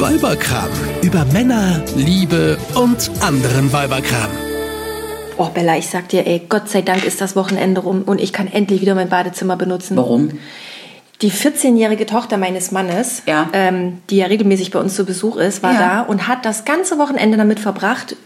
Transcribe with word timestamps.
Weiberkram. 0.00 0.68
Über 1.02 1.24
Männer, 1.26 1.82
Liebe 1.94 2.56
und 2.74 3.10
anderen 3.20 3.72
Weiberkram. 3.72 4.30
Oh, 5.36 5.48
Bella, 5.52 5.76
ich 5.76 5.88
sag 5.88 6.08
dir, 6.08 6.26
ey, 6.26 6.42
Gott 6.48 6.68
sei 6.68 6.82
Dank 6.82 7.04
ist 7.04 7.20
das 7.20 7.36
Wochenende 7.36 7.80
rum 7.82 8.02
und 8.06 8.20
ich 8.20 8.32
kann 8.32 8.46
endlich 8.50 8.80
wieder 8.80 8.94
mein 8.94 9.08
Badezimmer 9.08 9.56
benutzen. 9.56 9.96
Warum? 9.96 10.38
Die 11.22 11.30
14-jährige 11.30 12.06
Tochter 12.06 12.38
meines 12.38 12.72
Mannes, 12.72 13.22
Ja. 13.26 13.48
ähm, 13.52 13.98
die 14.08 14.16
ja 14.16 14.26
regelmäßig 14.26 14.70
bei 14.70 14.78
uns 14.80 14.94
zu 14.94 15.04
Besuch 15.04 15.36
ist, 15.36 15.62
war 15.62 15.74
Ja. 15.74 15.78
da 15.78 16.00
und 16.02 16.28
hat 16.28 16.44
das 16.46 16.64
ganze 16.64 16.98
Wochenende 16.98 17.36
damit 17.36 17.60
verbracht, 17.60 18.16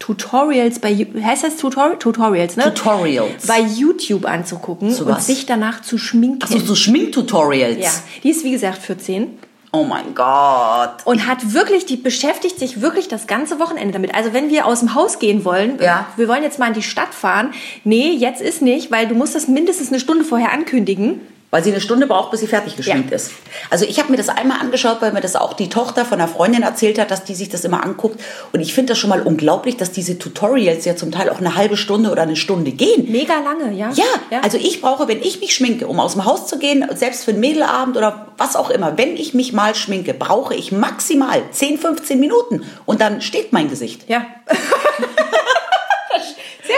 Tutorials 0.00 0.78
bei, 0.78 0.94
heißt 0.94 1.44
das 1.44 1.56
Tutor 1.58 1.98
Tutorials, 1.98 2.56
ne? 2.56 2.64
Tutorials. 2.74 3.46
Bei 3.46 3.60
YouTube 3.60 4.24
anzugucken 4.24 4.90
Zu 4.90 5.04
und 5.06 5.20
sich 5.22 5.44
danach 5.46 5.82
zu 5.82 5.98
schminken. 5.98 6.42
Achso, 6.42 6.58
so 6.58 6.74
Schminktutorials. 6.74 7.78
ja, 7.84 7.90
die 8.24 8.30
ist 8.30 8.42
wie 8.42 8.50
gesagt 8.50 8.78
14 8.78 9.28
Oh 9.72 9.84
mein 9.84 10.14
Gott. 10.16 11.04
und 11.04 11.26
hat 11.28 11.52
wirklich, 11.52 11.86
die 11.86 11.96
beschäftigt 11.96 12.58
sich 12.58 12.80
wirklich 12.80 13.06
das 13.06 13.26
ganze 13.28 13.60
Wochenende 13.60 13.92
damit. 13.92 14.14
Also 14.14 14.32
wenn 14.32 14.50
wir 14.50 14.66
aus 14.66 14.80
dem 14.80 14.94
Haus 14.94 15.18
gehen 15.20 15.44
wollen, 15.44 15.78
Ja. 15.80 16.06
wir 16.16 16.26
wollen 16.28 16.42
jetzt 16.42 16.58
mal 16.58 16.66
in 16.68 16.74
die 16.74 16.82
Stadt 16.82 17.14
fahren, 17.14 17.52
nee, 17.84 18.10
jetzt 18.10 18.40
ist 18.42 18.62
nicht, 18.62 18.90
weil 18.90 19.06
du 19.06 19.14
musst 19.14 19.34
das 19.36 19.46
mindestens 19.46 19.88
eine 19.90 20.00
Stunde 20.00 20.24
vorher 20.24 20.52
ankündigen. 20.52 21.20
Weil 21.52 21.64
sie 21.64 21.70
eine 21.72 21.80
Stunde 21.80 22.06
braucht, 22.06 22.30
bis 22.30 22.40
sie 22.40 22.46
fertig 22.46 22.76
geschminkt 22.76 23.10
Ja. 23.10 23.16
ist. 23.16 23.32
Also 23.70 23.84
ich 23.84 23.98
habe 23.98 24.10
mir 24.12 24.16
das 24.16 24.28
einmal 24.28 24.60
angeschaut, 24.60 24.98
weil 25.00 25.12
mir 25.12 25.20
das 25.20 25.34
auch 25.34 25.52
die 25.54 25.68
Tochter 25.68 26.04
von 26.04 26.20
einer 26.20 26.28
Freundin 26.28 26.62
erzählt 26.62 26.98
hat, 27.00 27.10
dass 27.10 27.24
die 27.24 27.34
sich 27.34 27.48
das 27.48 27.64
immer 27.64 27.82
anguckt. 27.84 28.20
Und 28.52 28.60
ich 28.60 28.72
finde 28.72 28.92
das 28.92 28.98
schon 28.98 29.10
mal 29.10 29.20
unglaublich, 29.22 29.76
dass 29.76 29.90
diese 29.90 30.16
Tutorials 30.16 30.84
ja 30.84 30.94
zum 30.94 31.10
Teil 31.10 31.28
auch 31.28 31.38
eine 31.38 31.56
halbe 31.56 31.76
Stunde 31.76 32.10
oder 32.12 32.22
eine 32.22 32.36
Stunde 32.36 32.70
gehen. 32.70 33.10
Mega 33.10 33.34
lange, 33.40 33.72
ja? 33.74 33.90
Ja, 33.94 34.40
also 34.42 34.58
ich 34.58 34.80
brauche, 34.80 35.08
wenn 35.08 35.20
ich 35.20 35.40
mich 35.40 35.52
schminke, 35.54 35.88
um 35.88 35.98
aus 35.98 36.12
dem 36.12 36.24
Haus 36.24 36.46
zu 36.46 36.58
gehen, 36.58 36.86
selbst 36.94 37.24
für 37.24 37.32
einen 37.32 37.40
Mädelabend 37.40 37.96
oder 37.96 38.28
was 38.38 38.54
auch 38.54 38.70
immer, 38.70 38.96
wenn 38.96 39.16
ich 39.16 39.34
mich 39.34 39.52
mal 39.52 39.74
schminke, 39.74 40.14
brauche 40.14 40.54
ich 40.54 40.70
maximal 40.70 41.42
10, 41.50 41.78
15 41.78 42.20
Minuten 42.20 42.62
und 42.86 43.00
dann 43.00 43.20
steht 43.20 43.52
mein 43.52 43.68
Gesicht. 43.68 44.08
Ja. 44.08 44.24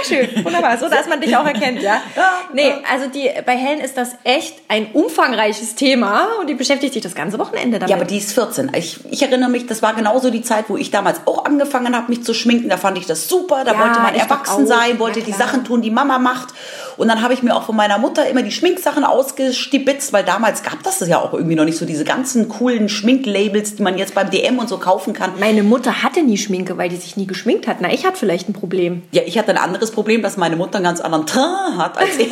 Sehr 0.03 0.29
schön, 0.29 0.45
wunderbar, 0.45 0.79
so 0.79 0.89
dass 0.89 1.09
man 1.09 1.21
dich 1.21 1.37
auch 1.37 1.45
erkennt, 1.47 1.83
ja. 1.83 2.01
Nee, 2.53 2.73
also 2.91 3.09
die, 3.09 3.31
bei 3.45 3.57
Helen 3.57 3.81
ist 3.81 3.97
das 3.97 4.11
echt 4.25 4.57
ein 4.69 4.93
umfangreiches 4.93 5.75
Thema 5.75 6.29
und 6.41 6.49
die 6.49 6.55
beschäftigt 6.55 6.93
sich 6.95 7.03
das 7.03 7.15
ganze 7.15 7.39
Wochenende 7.39 7.79
damit. 7.79 7.91
Ja, 7.91 7.97
aber 7.97 8.05
die 8.05 8.19
ist 8.19 8.33
14. 8.33 8.73
Ich, 8.77 9.01
ich 9.11 9.23
erinnere 9.23 9.51
mich, 9.51 9.67
das 9.67 9.83
war 9.83 9.95
genauso 9.95 10.31
die 10.31 10.43
Zeit, 10.43 10.67
wo 10.69 10.77
ich 10.77 10.91
damals 10.91 11.21
auch 11.27 11.45
angefangen 11.45 11.97
habe, 11.97 12.09
mich 12.11 12.25
zu 12.25 12.33
schminken. 12.35 12.69
Da 12.69 12.77
fand 12.77 12.97
ich 12.99 13.07
das 13.07 13.29
super. 13.29 13.65
Da 13.65 13.73
Ja, 13.73 13.81
wollte 13.81 14.01
man 14.01 14.15
erwachsen 14.15 14.67
sein, 14.67 14.99
wollte 14.99 15.21
die. 15.21 15.33
Sachen 15.33 15.65
tun, 15.65 15.83
die 15.83 15.91
Mama 15.91 16.19
macht. 16.19 16.49
Und 16.97 17.09
dann 17.09 17.23
habe 17.23 17.35
ich 17.35 17.43
mir 17.43 17.55
auch 17.55 17.65
von 17.65 17.77
meiner 17.77 17.99
Mutter 17.99 18.29
immer 18.29 18.43
die 18.43 18.51
Schminksachen 18.51 19.05
ausgestibitzt, 19.05 20.13
weil 20.13 20.25
damals 20.25 20.63
gab 20.63 20.83
das 20.83 21.07
ja 21.07 21.19
auch 21.19 21.33
irgendwie 21.33 21.55
noch 21.55 21.65
nicht 21.65 21.79
so 21.79 21.87
diese 21.87 22.05
ganzen 22.05 22.49
coolen 22.49 22.89
Schminklabels, 22.89 23.77
die 23.77 23.83
man 23.83 23.99
jetzt 23.99 24.15
beim 24.15 24.31
DM 24.31 24.59
und 24.59 24.69
so 24.69 24.79
kaufen 24.79 25.13
kann. 25.13 25.33
Meine 25.41 25.63
Mutter 25.63 26.03
hatte 26.03 26.23
nie 26.23 26.39
Schminke, 26.39 26.79
weil 26.79 26.89
die 26.89 26.97
sich 26.97 27.17
nie 27.17 27.27
geschminkt 27.27 27.67
hat. 27.67 27.79
Na, 27.81 27.93
ich 27.93 28.07
hatte 28.07 28.17
vielleicht 28.17 28.49
ein 28.49 28.53
Problem. 28.53 29.03
Ja, 29.13 29.23
ich 29.25 29.39
hatte 29.39 29.51
ein 29.51 29.59
anderes 29.59 29.91
Problem, 29.91 30.23
dass 30.23 30.37
meine 30.37 30.57
Mutter 30.57 30.77
einen 30.77 30.85
ganz 30.85 31.01
anderen 31.01 31.27
Teint 31.27 31.77
hat 31.77 31.99
als 31.99 32.17
ich. 32.19 32.31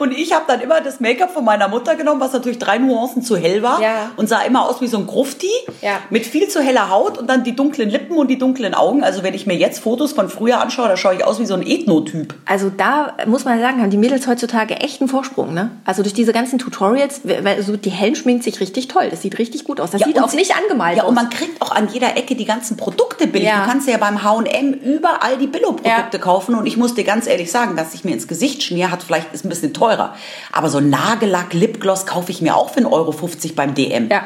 Und 0.00 0.12
ich 0.12 0.32
habe 0.32 0.44
dann 0.46 0.60
immer 0.60 0.80
das 0.80 1.00
Make-up 1.00 1.32
von 1.32 1.44
meiner 1.44 1.68
Mutter 1.68 1.94
genommen, 1.96 2.20
was 2.20 2.32
natürlich 2.32 2.58
drei 2.58 2.78
Nuancen 2.78 3.22
zu 3.22 3.36
hell 3.36 3.62
war. 3.62 3.80
Ja. 3.80 4.10
Und 4.16 4.28
sah 4.28 4.40
immer 4.42 4.68
aus 4.68 4.80
wie 4.80 4.86
so 4.86 4.98
ein 4.98 5.06
Grufti. 5.06 5.50
Ja. 5.82 5.98
Mit 6.10 6.26
viel 6.26 6.48
zu 6.48 6.60
heller 6.60 6.90
Haut 6.90 7.18
und 7.18 7.28
dann 7.28 7.44
die 7.44 7.54
dunklen 7.56 7.88
Lippen 7.90 8.16
und 8.16 8.28
die 8.28 8.38
dunklen 8.38 8.74
Augen. 8.74 9.04
Also 9.04 9.22
wenn 9.22 9.34
ich 9.34 9.46
mir 9.46 9.54
jetzt 9.56 9.78
Fotos 9.80 10.12
von 10.12 10.28
früher 10.28 10.60
anschaue, 10.60 10.88
da 10.88 10.96
schaue 10.96 11.14
ich 11.14 11.24
aus 11.24 11.38
wie 11.40 11.46
so 11.46 11.54
ein 11.54 11.66
Ethnotyp. 11.66 12.34
Also 12.46 12.70
da 12.70 13.14
muss 13.26 13.44
man 13.44 13.60
sagen, 13.60 13.80
haben 13.82 13.90
die 13.90 13.96
Mädels 13.98 14.26
heutzutage 14.26 14.76
echt 14.76 15.00
einen 15.00 15.08
Vorsprung, 15.08 15.54
ne? 15.54 15.70
Also 15.84 16.02
durch 16.02 16.14
diese 16.14 16.32
ganzen 16.32 16.58
Tutorials, 16.58 17.20
weil 17.24 17.62
so 17.62 17.76
die 17.76 17.90
Helen 17.90 18.14
schminkt 18.14 18.44
sich 18.44 18.60
richtig 18.60 18.88
toll. 18.88 19.08
Das 19.10 19.22
sieht 19.22 19.38
richtig 19.38 19.64
gut 19.64 19.80
aus. 19.80 19.90
Das 19.90 20.02
sieht 20.02 20.16
und 20.16 20.22
auch 20.22 20.32
nicht 20.32 20.54
angemalt 20.56 20.96
Ja, 20.98 21.02
aus. 21.04 21.08
und 21.08 21.14
man 21.14 21.30
kriegt 21.30 21.60
auch 21.62 21.70
an 21.70 21.88
jeder 21.92 22.16
Ecke 22.16 22.34
die 22.34 22.44
ganzen 22.44 22.76
Produkte 22.76 23.26
billig. 23.26 23.48
Ja. 23.48 23.64
Du 23.64 23.70
kannst 23.70 23.88
ja 23.88 23.96
beim 23.98 24.22
H&M 24.22 24.72
überall 24.72 25.38
die 25.38 25.46
Billo-Produkte 25.46 26.16
Ja. 26.16 26.22
kaufen. 26.22 26.54
Und 26.54 26.66
ich 26.66 26.76
muss 26.76 26.94
dir 26.94 27.04
ganz 27.04 27.26
ehrlich 27.26 27.50
sagen, 27.50 27.76
dass 27.76 27.94
ich 27.94 28.04
mir 28.04 28.12
ins 28.12 28.28
Gesicht 28.28 28.62
schmier, 28.62 28.90
hat 28.90 29.02
vielleicht 29.02 29.32
ist 29.32 29.44
ein 29.44 29.48
bisschen 29.48 29.72
teurer. 29.86 30.14
Aber 30.52 30.68
so 30.68 30.80
Nagellack, 30.80 31.52
Lipgloss 31.52 32.06
kaufe 32.06 32.30
ich 32.30 32.42
mir 32.42 32.56
auch 32.56 32.70
für 32.70 32.80
1,50 32.80 32.90
Euro 32.92 33.14
beim 33.54 33.74
DM. 33.74 34.08
ja. 34.10 34.22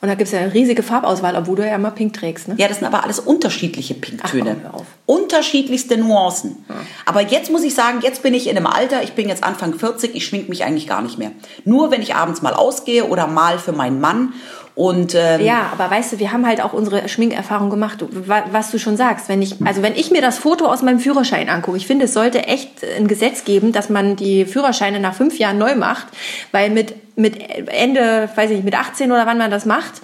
Und 0.00 0.08
da 0.08 0.16
gibt 0.16 0.26
es 0.26 0.32
ja 0.32 0.40
eine 0.40 0.52
riesige 0.52 0.82
Farbauswahl, 0.82 1.34
obwohl 1.34 1.56
du 1.56 1.66
ja 1.66 1.74
immer 1.74 1.90
pink 1.90 2.12
trägst, 2.12 2.46
ne? 2.46 2.56
Ja, 2.58 2.68
das 2.68 2.78
sind 2.78 2.86
aber 2.86 3.04
alles 3.04 3.20
unterschiedliche 3.20 3.94
Pinktöne. 3.94 4.56
Ach, 4.62 4.72
komm. 4.72 4.86
Unterschiedlichste 5.06 5.96
Nuancen. 5.96 6.62
Aber 7.06 7.22
jetzt 7.22 7.50
muss 7.50 7.62
ich 7.62 7.74
sagen, 7.74 8.00
jetzt 8.02 8.22
bin 8.22 8.34
ich 8.34 8.46
in 8.50 8.54
einem 8.58 8.66
Alter, 8.66 9.02
ich 9.02 9.14
bin 9.14 9.30
jetzt 9.30 9.42
Anfang 9.42 9.72
40, 9.72 10.14
ich 10.14 10.26
schmink 10.26 10.50
mich 10.50 10.62
eigentlich 10.62 10.86
gar 10.86 11.00
nicht 11.00 11.16
mehr. 11.16 11.30
Nur 11.64 11.90
wenn 11.90 12.02
ich 12.02 12.14
abends 12.14 12.42
mal 12.42 12.52
ausgehe 12.52 13.06
oder 13.06 13.26
mal 13.28 13.58
für 13.58 13.72
meinen 13.72 13.98
Mann. 13.98 14.34
Und 14.74 15.14
ähm, 15.14 15.40
Ja, 15.40 15.70
aber 15.72 15.88
weißt 15.88 16.12
du, 16.14 16.18
wir 16.18 16.32
haben 16.32 16.46
halt 16.46 16.60
auch 16.60 16.72
unsere 16.72 17.08
Schminkerfahrung 17.08 17.70
gemacht, 17.70 18.04
was 18.50 18.72
du 18.72 18.78
schon 18.78 18.96
sagst. 18.96 19.28
Wenn 19.28 19.40
ich, 19.40 19.56
also 19.64 19.82
wenn 19.82 19.94
ich 19.94 20.10
mir 20.10 20.20
das 20.20 20.38
Foto 20.38 20.66
aus 20.66 20.82
meinem 20.82 20.98
Führerschein 20.98 21.48
angucke, 21.48 21.76
ich 21.76 21.86
finde, 21.86 22.06
es 22.06 22.14
sollte 22.14 22.46
echt 22.46 22.84
ein 22.96 23.06
Gesetz 23.06 23.44
geben, 23.44 23.70
dass 23.70 23.88
man 23.88 24.16
die 24.16 24.44
Führerscheine 24.44 24.98
nach 24.98 25.14
fünf 25.14 25.38
Jahren 25.38 25.58
neu 25.58 25.76
macht, 25.76 26.08
weil 26.50 26.70
mit, 26.70 26.94
mit 27.16 27.38
Ende, 27.68 28.28
weiß 28.34 28.50
ich 28.50 28.56
nicht, 28.56 28.64
mit 28.64 28.74
18 28.74 29.12
oder 29.12 29.26
wann 29.26 29.38
man 29.38 29.50
das 29.50 29.64
macht, 29.64 30.02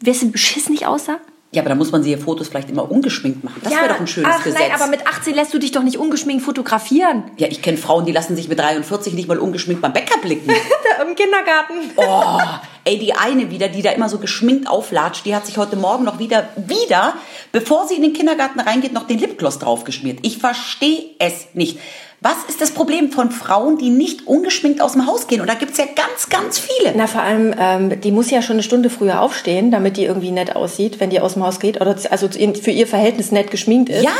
weißt 0.00 0.22
du, 0.22 0.30
beschissen 0.30 0.74
ich 0.74 0.86
aussah? 0.86 1.18
Ja, 1.52 1.62
aber 1.62 1.70
da 1.70 1.74
muss 1.74 1.90
man 1.90 2.04
sie 2.04 2.16
Fotos 2.16 2.46
vielleicht 2.46 2.70
immer 2.70 2.88
ungeschminkt 2.88 3.42
machen. 3.42 3.60
Das 3.64 3.72
wäre 3.72 3.88
doch 3.88 3.98
ein 3.98 4.06
schönes 4.06 4.30
ach, 4.32 4.44
Gesetz. 4.44 4.60
Nein, 4.60 4.70
aber 4.72 4.86
mit 4.86 5.04
18 5.04 5.34
lässt 5.34 5.52
du 5.52 5.58
dich 5.58 5.72
doch 5.72 5.82
nicht 5.82 5.98
ungeschminkt 5.98 6.44
fotografieren. 6.44 7.24
ja, 7.38 7.48
ich 7.48 7.60
kenne 7.60 7.76
Frauen, 7.76 8.06
die 8.06 8.12
lassen 8.12 8.36
sich 8.36 8.48
mit 8.48 8.60
43 8.60 9.14
nicht 9.14 9.26
mal 9.26 9.38
ungeschminkt 9.38 9.82
beim 9.82 9.92
Bäcker 9.92 10.18
blicken. 10.18 10.48
Im 11.02 11.16
Kindergarten. 11.16 11.74
Oh, 11.96 12.38
ey, 12.84 13.00
die 13.00 13.14
eine 13.14 13.50
wieder, 13.50 13.66
die 13.66 13.82
da 13.82 13.90
immer 13.90 14.08
so 14.08 14.18
geschminkt 14.18 14.68
auflatscht, 14.68 15.26
die 15.26 15.34
hat 15.34 15.44
sich 15.44 15.56
heute 15.56 15.74
Morgen 15.74 16.04
noch 16.04 16.20
wieder, 16.20 16.50
wieder, 16.56 17.14
bevor 17.50 17.88
sie 17.88 17.94
in 17.96 18.02
den 18.02 18.12
Kindergarten 18.12 18.60
reingeht, 18.60 18.92
noch 18.92 19.08
den 19.08 19.18
Lipgloss 19.18 19.58
draufgeschmiert. 19.58 20.20
Ich 20.22 20.38
verstehe 20.38 21.02
es 21.18 21.48
nicht. 21.54 21.80
Was 22.22 22.44
ist 22.48 22.60
das 22.60 22.72
Problem 22.72 23.12
von 23.12 23.30
Frauen, 23.30 23.78
die 23.78 23.88
nicht 23.88 24.26
ungeschminkt 24.26 24.82
aus 24.82 24.92
dem 24.92 25.06
Haus 25.06 25.26
gehen? 25.26 25.40
Und 25.40 25.48
da 25.48 25.54
gibt's 25.54 25.78
ja 25.78 25.86
ganz, 25.86 26.28
ganz 26.28 26.58
viele. 26.58 26.92
Na, 26.94 27.06
vor 27.06 27.22
allem, 27.22 27.54
ähm, 27.58 27.98
die 27.98 28.12
muss 28.12 28.30
ja 28.30 28.42
schon 28.42 28.56
eine 28.56 28.62
Stunde 28.62 28.90
früher 28.90 29.22
aufstehen, 29.22 29.70
damit 29.70 29.96
die 29.96 30.04
irgendwie 30.04 30.30
nett 30.30 30.54
aussieht, 30.54 31.00
wenn 31.00 31.08
die 31.08 31.20
aus 31.20 31.32
dem 31.32 31.44
Haus 31.44 31.60
geht. 31.60 31.80
Oder 31.80 31.96
also 32.10 32.28
für 32.28 32.70
ihr 32.70 32.86
Verhältnis 32.86 33.32
nett 33.32 33.50
geschminkt 33.50 33.88
ist. 33.88 34.04
Ja. 34.04 34.10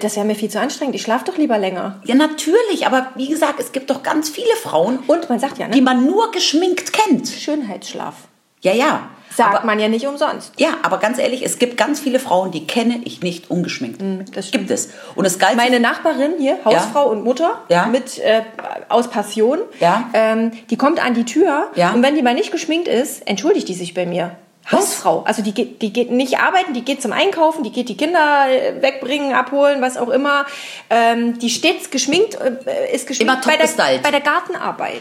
Das 0.00 0.14
wäre 0.14 0.24
mir 0.24 0.36
viel 0.36 0.50
zu 0.50 0.60
anstrengend. 0.60 0.94
Ich 0.94 1.02
schlafe 1.02 1.24
doch 1.24 1.36
lieber 1.36 1.58
länger. 1.58 2.00
Ja, 2.04 2.14
natürlich, 2.14 2.86
aber 2.86 3.08
wie 3.16 3.28
gesagt, 3.28 3.58
es 3.58 3.72
gibt 3.72 3.90
doch 3.90 4.04
ganz 4.04 4.30
viele 4.30 4.54
Frauen, 4.62 5.00
Und 5.08 5.28
man 5.28 5.40
sagt 5.40 5.58
ja, 5.58 5.66
die 5.66 5.80
ne? 5.80 5.84
man 5.84 6.06
nur 6.06 6.30
geschminkt 6.30 6.92
kennt. 6.92 7.28
Schönheitsschlaf. 7.28 8.14
Ja, 8.62 8.72
ja. 8.72 9.10
Sagt 9.34 9.54
aber, 9.56 9.66
man 9.66 9.78
ja 9.78 9.88
nicht 9.88 10.06
umsonst. 10.06 10.52
Ja, 10.58 10.70
aber 10.82 10.98
ganz 10.98 11.18
ehrlich, 11.18 11.42
es 11.44 11.58
gibt 11.58 11.76
ganz 11.76 12.00
viele 12.00 12.18
Frauen, 12.18 12.50
die 12.50 12.66
kenne 12.66 13.00
ich 13.04 13.22
nicht 13.22 13.50
ungeschminkt. 13.50 14.00
das 14.36 14.48
stimmt. 14.48 14.68
gibt 14.68 14.70
es. 14.78 14.90
Und 15.14 15.24
es 15.24 15.38
galt 15.38 15.56
Meine 15.56 15.80
Nachbarin 15.80 16.32
hier, 16.38 16.58
Hausfrau 16.64 17.08
und 17.08 17.24
Mutter, 17.24 17.58
Ja. 17.68 17.86
mit 17.86 18.18
äh, 18.18 18.42
aus 18.88 19.08
Passion, 19.08 19.58
Ja. 19.80 20.10
ähm, 20.12 20.52
die 20.70 20.76
kommt 20.76 21.02
an 21.04 21.14
die 21.14 21.24
Tür 21.24 21.68
Ja. 21.74 21.92
und 21.92 22.02
wenn 22.02 22.14
die 22.14 22.22
mal 22.22 22.34
nicht 22.34 22.50
geschminkt 22.52 22.88
ist, 22.88 23.26
entschuldigt 23.28 23.68
die 23.68 23.74
sich 23.74 23.94
bei 23.94 24.06
mir. 24.06 24.32
Was? 24.70 24.80
Hausfrau. 24.80 25.22
Also 25.24 25.40
die 25.42 25.54
geht, 25.54 25.80
die 25.80 25.94
geht 25.94 26.10
nicht 26.10 26.40
arbeiten, 26.40 26.74
die 26.74 26.84
geht 26.84 27.00
zum 27.00 27.12
Einkaufen, 27.12 27.64
die 27.64 27.72
geht 27.72 27.88
die 27.88 27.96
Kinder 27.96 28.44
äh, 28.50 28.82
wegbringen, 28.82 29.32
abholen, 29.32 29.80
was 29.80 29.96
auch 29.96 30.10
immer. 30.10 30.44
Ähm, 30.90 31.38
die 31.38 31.48
stets 31.48 31.90
geschminkt, 31.90 32.34
äh, 32.34 32.94
ist 32.94 33.06
geschminkt 33.06 33.32
Immer 33.32 33.40
top 33.40 33.52
bei, 33.52 33.56
der, 33.56 33.66
gestylt. 33.66 34.02
bei 34.02 34.10
der 34.10 34.20
Gartenarbeit. 34.20 35.00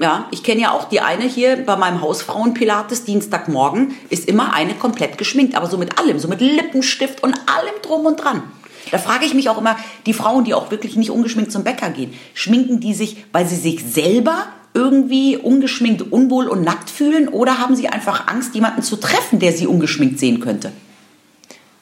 Ja, 0.00 0.26
ich 0.32 0.42
kenne 0.42 0.62
ja 0.62 0.72
auch 0.72 0.88
die 0.88 1.00
eine 1.00 1.24
hier 1.24 1.56
bei 1.64 1.76
meinem 1.76 2.00
Hausfrauenpilates 2.00 3.04
Dienstagmorgen 3.04 3.94
ist 4.10 4.28
immer 4.28 4.52
eine 4.52 4.74
komplett 4.74 5.18
geschminkt, 5.18 5.54
aber 5.54 5.68
so 5.68 5.78
mit 5.78 5.98
allem, 5.98 6.18
so 6.18 6.26
mit 6.26 6.40
Lippenstift 6.40 7.22
und 7.22 7.34
allem 7.34 7.74
drum 7.80 8.04
und 8.04 8.16
dran. 8.16 8.42
Da 8.90 8.98
frage 8.98 9.24
ich 9.24 9.34
mich 9.34 9.48
auch 9.48 9.58
immer, 9.58 9.76
die 10.06 10.12
Frauen, 10.12 10.44
die 10.44 10.52
auch 10.52 10.72
wirklich 10.72 10.96
nicht 10.96 11.10
ungeschminkt 11.10 11.52
zum 11.52 11.62
Bäcker 11.62 11.90
gehen, 11.90 12.12
schminken 12.34 12.80
die 12.80 12.92
sich, 12.92 13.24
weil 13.32 13.46
sie 13.46 13.56
sich 13.56 13.84
selber 13.84 14.46
irgendwie 14.74 15.36
ungeschminkt 15.36 16.02
unwohl 16.12 16.48
und 16.48 16.64
nackt 16.64 16.90
fühlen 16.90 17.28
oder 17.28 17.58
haben 17.58 17.76
sie 17.76 17.88
einfach 17.88 18.26
Angst, 18.26 18.56
jemanden 18.56 18.82
zu 18.82 18.96
treffen, 18.96 19.38
der 19.38 19.52
sie 19.52 19.68
ungeschminkt 19.68 20.18
sehen 20.18 20.40
könnte? 20.40 20.72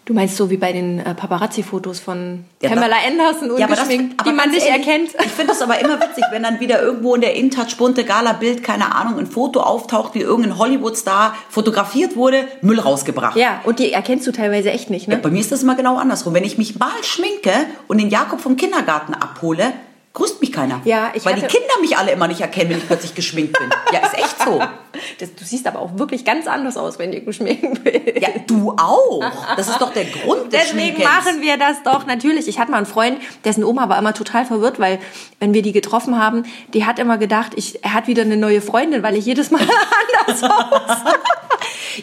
Du 0.04 0.14
meinst 0.14 0.36
so 0.36 0.50
wie 0.50 0.56
bei 0.56 0.72
den 0.72 0.98
äh, 0.98 1.14
Paparazzi-Fotos 1.14 2.00
von 2.00 2.44
Ja, 2.60 2.70
Pamela 2.70 2.96
Anderson 3.06 3.56
Ja, 3.56 3.68
das- 3.68 3.78
ungeschminkt, 3.78 4.20
aber 4.20 4.30
die 4.30 4.36
man 4.36 4.50
nicht 4.50 4.66
ehrlich, 4.66 4.84
erkennt. 4.86 5.10
Ich 5.14 5.30
finde 5.30 5.52
das 5.52 5.62
aber 5.62 5.78
immer 5.78 6.00
witzig, 6.00 6.24
wenn 6.32 6.42
dann 6.42 6.58
wieder 6.58 6.82
irgendwo 6.82 7.14
in 7.14 7.20
der 7.20 7.36
InTouch 7.36 7.76
bunte 7.78 8.04
Gala-Bild, 8.04 8.64
keine 8.64 8.94
Ahnung, 8.96 9.20
ein 9.20 9.28
Foto 9.28 9.60
auftaucht, 9.60 10.14
wie 10.16 10.20
irgendein 10.20 10.58
Hollywood-Star 10.58 11.36
fotografiert 11.48 12.16
wurde, 12.16 12.48
Müll 12.62 12.80
rausgebracht. 12.80 13.36
Ja, 13.36 13.60
und 13.62 13.78
die 13.78 13.92
erkennst 13.92 14.26
du 14.26 14.32
teilweise 14.32 14.72
echt 14.72 14.90
nicht, 14.90 15.06
ne? 15.06 15.14
Ja, 15.14 15.20
bei 15.20 15.30
mir 15.30 15.38
ist 15.40 15.52
das 15.52 15.62
immer 15.62 15.76
genau 15.76 15.96
andersrum. 15.98 16.34
Wenn 16.34 16.44
ich 16.44 16.58
mich 16.58 16.76
mal 16.80 16.90
schminke 17.02 17.52
und 17.86 17.98
den 18.00 18.10
Jakob 18.10 18.40
vom 18.40 18.56
Kindergarten 18.56 19.14
abhole, 19.14 19.72
grüßt 20.14 20.40
mich 20.40 20.52
keiner. 20.52 20.80
Ja, 20.84 21.10
ich 21.14 21.24
Weil 21.24 21.34
die 21.36 21.40
Kinder 21.46 21.74
mich 21.80 21.96
alle 21.96 22.10
immer 22.12 22.28
nicht 22.28 22.40
erkennen, 22.42 22.70
wenn 22.70 22.78
ich 22.78 22.86
plötzlich 22.86 23.14
geschminkt 23.14 23.58
bin. 23.58 23.70
Ja, 23.92 24.00
ist 24.00 24.14
echt 24.18 24.42
so. 24.44 24.60
Das, 25.18 25.34
du 25.34 25.42
siehst 25.44 25.66
aber 25.66 25.78
auch 25.80 25.98
wirklich 25.98 26.22
ganz 26.24 26.46
anders 26.46 26.76
aus, 26.76 26.98
wenn 26.98 27.12
du 27.12 27.20
geschminkt 27.22 27.82
bist. 27.82 28.20
Ja, 28.22 28.28
du 28.46 28.72
auch. 28.76 29.22
Das 29.56 29.66
ist 29.68 29.80
doch 29.80 29.90
der 29.92 30.04
Grund 30.04 30.52
des 30.52 30.60
Deswegen 30.60 30.96
Schminkens. 30.96 31.04
machen 31.04 31.40
wir 31.40 31.56
das 31.56 31.82
doch 31.82 32.06
natürlich. 32.06 32.46
Ich 32.46 32.58
hatte 32.58 32.70
mal 32.70 32.76
einen 32.76 32.86
Freund, 32.86 33.18
dessen 33.44 33.64
Oma 33.64 33.88
war 33.88 33.98
immer 33.98 34.12
total 34.12 34.44
verwirrt, 34.44 34.78
weil 34.78 34.98
wenn 35.40 35.54
wir 35.54 35.62
die 35.62 35.72
getroffen 35.72 36.20
haben, 36.22 36.44
die 36.74 36.84
hat 36.84 36.98
immer 36.98 37.16
gedacht, 37.16 37.52
ich, 37.56 37.82
er 37.82 37.94
hat 37.94 38.06
wieder 38.06 38.22
eine 38.22 38.36
neue 38.36 38.60
Freundin, 38.60 39.02
weil 39.02 39.16
ich 39.16 39.24
jedes 39.24 39.50
Mal 39.50 39.62
anders 40.18 40.42
aussah. 40.42 41.14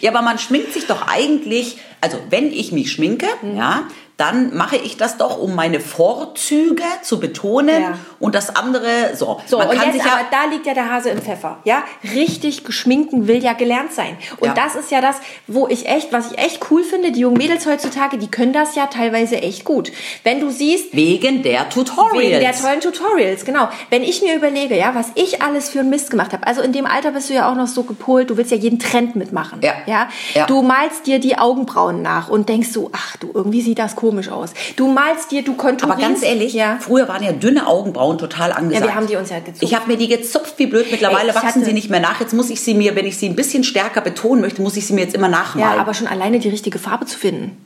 Ja, 0.02 0.10
aber 0.12 0.24
man 0.24 0.40
schminkt 0.40 0.74
sich 0.74 0.88
doch 0.88 1.08
eigentlich, 1.08 1.78
also 2.02 2.18
wenn 2.32 2.52
ich 2.52 2.72
mich 2.72 2.92
schminke, 2.92 3.28
Mhm. 3.44 3.56
ja, 3.58 3.84
dann 4.20 4.54
mache 4.56 4.76
ich 4.76 4.98
das 4.98 5.16
doch, 5.18 5.40
um 5.40 5.56
meine 5.56 5.80
Vorzüge 5.80 6.84
zu 7.02 7.20
betonen 7.22 7.82
Ja. 7.82 7.94
und 8.20 8.36
das 8.36 8.54
andere, 8.54 9.16
so. 9.16 9.40
So, 9.46 9.58
man 9.60 9.70
und 9.70 9.78
kann 9.78 9.86
jetzt 9.86 9.94
sich 9.96 10.06
ja, 10.06 10.12
aber 10.18 10.26
da 10.30 10.46
liegt 10.52 10.66
ja 10.66 10.74
der 10.74 10.92
Hase 10.92 11.10
im 11.10 11.22
Pfeffer. 11.22 11.60
Ja, 11.64 11.84
richtig 12.14 12.66
geschminken 12.66 13.28
will 13.30 13.42
ja 13.42 13.54
gelernt 13.54 13.94
sein. 13.94 14.18
Und 14.40 14.50
Ja. 14.50 14.54
das 14.54 14.76
ist 14.76 14.92
ja 14.92 15.00
das, 15.00 15.16
wo 15.48 15.68
ich 15.70 15.88
echt, 15.88 16.12
was 16.12 16.32
ich 16.32 16.38
echt 16.38 16.70
cool 16.70 16.84
finde, 16.84 17.14
die 17.14 17.22
jungen 17.22 17.38
Mädels 17.38 17.66
heutzutage, 17.66 18.18
die 18.18 18.28
können 18.30 18.52
das 18.52 18.76
ja 18.76 18.88
teilweise 18.88 19.42
echt 19.42 19.64
gut. 19.64 19.92
Wenn 20.26 20.42
du 20.42 20.50
siehst, 20.50 20.94
wegen 20.94 21.42
der 21.42 21.70
Tutorials. 21.70 22.14
Wegen 22.20 22.40
der 22.42 22.54
tollen 22.54 22.82
Tutorials, 22.82 23.46
genau. 23.46 23.70
Wenn 23.90 24.04
ich 24.04 24.22
mir 24.22 24.36
überlege, 24.36 24.78
ja, 24.78 24.94
was 24.96 25.08
ich 25.16 25.42
alles 25.42 25.70
für 25.70 25.80
einen 25.80 25.90
Mist 25.92 26.12
gemacht 26.12 26.34
habe. 26.34 26.46
Also 26.46 26.62
in 26.62 26.74
dem 26.74 26.86
Alter 26.86 27.12
bist 27.12 27.30
du 27.30 27.34
ja 27.36 27.50
auch 27.50 27.56
noch 27.56 27.68
so 27.68 27.84
gepolt, 27.84 28.30
du 28.30 28.36
willst 28.36 28.52
ja 28.52 28.58
jeden 28.58 28.80
Trend 28.80 29.16
mitmachen. 29.16 29.62
Ja. 29.62 29.76
ja? 29.86 30.10
Ja. 30.34 30.46
Du 30.46 30.62
malst 30.62 31.08
dir 31.08 31.20
die 31.20 31.38
Augenbrauen 31.38 32.02
nach 32.02 32.28
und 32.28 32.50
denkst 32.50 32.70
so, 32.74 32.90
ach 32.92 33.16
du, 33.18 33.32
irgendwie 33.34 33.62
sieht 33.62 33.80
das 33.80 33.96
komisch 33.96 34.09
aus. 34.32 34.52
Du 34.76 34.92
malst 34.92 35.32
dir, 35.32 35.44
du 35.44 35.54
konturierst. 35.54 35.84
aber 35.84 36.02
ganz 36.02 36.24
ehrlich, 36.24 36.54
ja. 36.54 36.78
früher 36.80 37.08
waren 37.08 37.24
ja 37.24 37.32
dünne 37.32 37.68
Augenbrauen 37.68 38.18
total 38.18 38.52
angesagt. 38.52 38.86
Ja, 38.86 38.92
wir 38.92 38.96
haben 38.96 39.08
die 39.08 39.16
uns 39.16 39.30
ja 39.30 39.40
gezupft. 39.40 39.64
Ich 39.64 39.76
habe 39.76 39.88
mir 39.88 39.98
die 39.98 40.08
gezupft 40.08 40.56
wie 40.58 40.68
blöd. 40.68 40.88
Mittlerweile 40.92 41.30
Ey, 41.30 41.36
wachsen 41.36 41.64
sie 41.64 41.74
nicht 41.74 41.90
mehr 41.90 42.00
nach. 42.00 42.20
Jetzt 42.20 42.34
muss 42.34 42.50
ich 42.50 42.62
sie 42.62 42.74
mir, 42.74 42.96
wenn 42.96 43.06
ich 43.06 43.18
sie 43.18 43.28
ein 43.28 43.36
bisschen 43.36 43.64
stärker 43.64 44.02
betonen 44.02 44.42
möchte, 44.42 44.62
muss 44.62 44.78
ich 44.78 44.86
sie 44.86 44.94
mir 44.94 45.02
jetzt 45.02 45.16
immer 45.16 45.30
nachmalen. 45.30 45.76
Ja, 45.76 45.82
aber 45.82 45.94
schon 45.94 46.08
alleine 46.08 46.40
die 46.40 46.50
richtige 46.50 46.80
Farbe 46.80 47.06
zu 47.06 47.18
finden, 47.18 47.58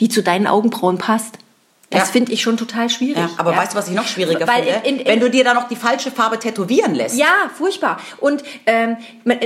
die 0.00 0.08
zu 0.08 0.22
deinen 0.22 0.46
Augenbrauen 0.46 0.98
passt. 0.98 1.38
Das 1.90 2.00
Ja. 2.08 2.12
finde 2.12 2.32
ich 2.32 2.42
schon 2.42 2.56
total 2.56 2.88
schwierig. 2.90 3.18
Ja, 3.18 3.30
aber 3.36 3.52
ja. 3.52 3.58
weißt 3.58 3.74
du, 3.74 3.76
was 3.78 3.88
ich 3.88 3.94
noch 3.94 4.06
schwieriger 4.06 4.48
Weil 4.48 4.64
finde? 4.64 4.88
in- 4.88 4.98
in- 5.00 5.06
Wenn 5.06 5.20
du 5.20 5.30
dir 5.30 5.44
da 5.44 5.54
noch 5.54 5.68
die 5.68 5.76
falsche 5.76 6.10
Farbe 6.10 6.38
tätowieren 6.38 6.94
lässt. 6.94 7.16
Ja, 7.16 7.26
furchtbar. 7.56 7.98
Und 8.18 8.42
ähm, 8.66 8.96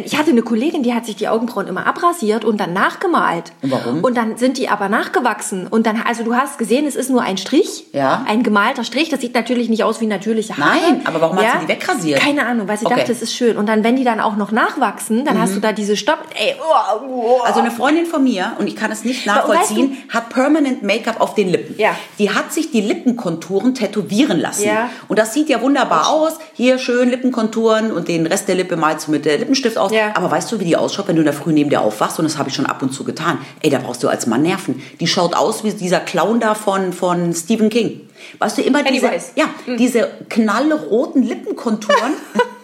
ich 0.04 0.16
hatte 0.16 0.30
eine 0.30 0.42
Kollegin, 0.42 0.82
die 0.82 0.94
hat 0.94 1.04
sich 1.04 1.16
die 1.16 1.28
Augenbrauen 1.28 1.66
immer 1.66 1.86
abrasiert 1.86 2.44
und 2.44 2.58
dann 2.58 2.72
nachgemalt. 2.72 3.52
Und 3.62 3.70
warum? 3.72 4.04
Und 4.04 4.16
dann 4.16 4.36
sind 4.38 4.56
die 4.56 4.68
aber 4.68 4.88
nachgewachsen. 4.88 5.66
Und 5.66 5.86
dann, 5.86 6.00
also 6.06 6.22
du 6.22 6.34
hast 6.36 6.58
gesehen, 6.58 6.86
es 6.86 6.96
ist 6.96 7.10
nur 7.10 7.22
ein 7.22 7.36
Strich, 7.38 7.86
Ja. 7.92 8.24
ein 8.26 8.42
gemalter 8.42 8.84
Strich. 8.84 9.08
Das 9.10 9.20
sieht 9.20 9.34
natürlich 9.34 9.68
nicht 9.68 9.84
aus 9.84 10.00
wie 10.00 10.06
natürliche 10.06 10.56
Haare. 10.56 10.78
Nein, 10.80 11.02
aber 11.06 11.20
warum 11.20 11.36
hat 11.38 11.60
sie 11.60 11.66
die 11.66 11.72
wegrasiert? 11.72 12.20
Keine 12.20 12.46
Ahnung, 12.46 12.68
weil 12.68 12.78
sie 12.78 12.86
Okay. 12.86 12.94
Mhm. 12.94 12.98
dachte, 13.00 13.12
das 13.12 13.22
ist 13.22 13.34
schön. 13.34 13.56
Und 13.58 13.66
dann, 13.68 13.84
wenn 13.84 13.96
die 13.96 14.04
dann 14.04 14.20
auch 14.20 14.36
noch 14.36 14.52
nachwachsen, 14.52 15.24
dann 15.24 15.40
hast 15.40 15.54
du 15.56 15.60
da 15.60 15.72
diese 15.72 15.96
Stopp. 15.96 16.20
Ey, 16.34 16.54
oh, 16.60 17.04
oh. 17.06 17.40
Also 17.44 17.60
eine 17.60 17.70
Freundin 17.70 18.06
von 18.06 18.22
mir, 18.24 18.52
und 18.58 18.66
ich 18.68 18.76
kann 18.76 18.90
es 18.90 19.04
nicht 19.04 19.26
nachvollziehen, 19.26 19.96
hat 20.08 20.28
permanent 20.30 20.82
Make-up 20.82 21.20
auf 21.20 21.34
den 21.34 21.48
Lippen. 21.48 21.74
Ja. 21.78 21.90
Die 22.18 22.27
hat 22.34 22.52
sich 22.52 22.70
die 22.70 22.80
Lippenkonturen 22.80 23.74
tätowieren 23.74 24.38
lassen. 24.38 24.66
Ja. 24.66 24.90
Und 25.08 25.18
das 25.18 25.34
sieht 25.34 25.48
ja 25.48 25.60
wunderbar 25.60 26.08
aus. 26.08 26.34
Hier 26.54 26.78
schön 26.78 27.10
Lippenkonturen 27.10 27.92
und 27.92 28.08
den 28.08 28.26
Rest 28.26 28.48
der 28.48 28.54
Lippe 28.54 28.76
malst 28.76 29.06
du 29.06 29.12
mit 29.12 29.24
der 29.24 29.38
Lippenstift 29.38 29.78
aus. 29.78 29.92
Ja. 29.92 30.12
Aber 30.14 30.30
weißt 30.30 30.50
du, 30.50 30.60
wie 30.60 30.64
die 30.64 30.76
ausschaut, 30.76 31.08
wenn 31.08 31.16
du 31.16 31.22
in 31.22 31.26
der 31.26 31.34
Früh 31.34 31.52
neben 31.52 31.70
dir 31.70 31.80
aufwachst? 31.80 32.18
Und 32.18 32.24
das 32.24 32.38
habe 32.38 32.48
ich 32.48 32.54
schon 32.54 32.66
ab 32.66 32.82
und 32.82 32.92
zu 32.92 33.04
getan. 33.04 33.38
Ey, 33.60 33.70
da 33.70 33.78
brauchst 33.78 34.02
du 34.02 34.08
als 34.08 34.26
Mann 34.26 34.42
Nerven. 34.42 34.82
Die 35.00 35.06
schaut 35.06 35.34
aus 35.34 35.64
wie 35.64 35.72
dieser 35.72 36.00
Clown 36.00 36.40
da 36.40 36.54
von, 36.54 36.92
von 36.92 37.32
Stephen 37.34 37.68
King. 37.68 38.08
Weißt 38.38 38.58
du, 38.58 38.62
immer 38.62 38.82
diese, 38.82 39.10
ja, 39.36 39.46
diese 39.78 40.08
knallroten 40.28 41.22
Lippenkonturen. 41.22 42.14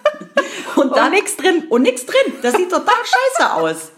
und 0.76 0.96
dann 0.96 1.12
nix 1.12 1.36
drin. 1.36 1.64
Und 1.68 1.82
nix 1.82 2.06
drin. 2.06 2.32
Das 2.42 2.54
sieht 2.54 2.70
total 2.70 2.94
scheiße 3.04 3.52
aus. 3.54 3.93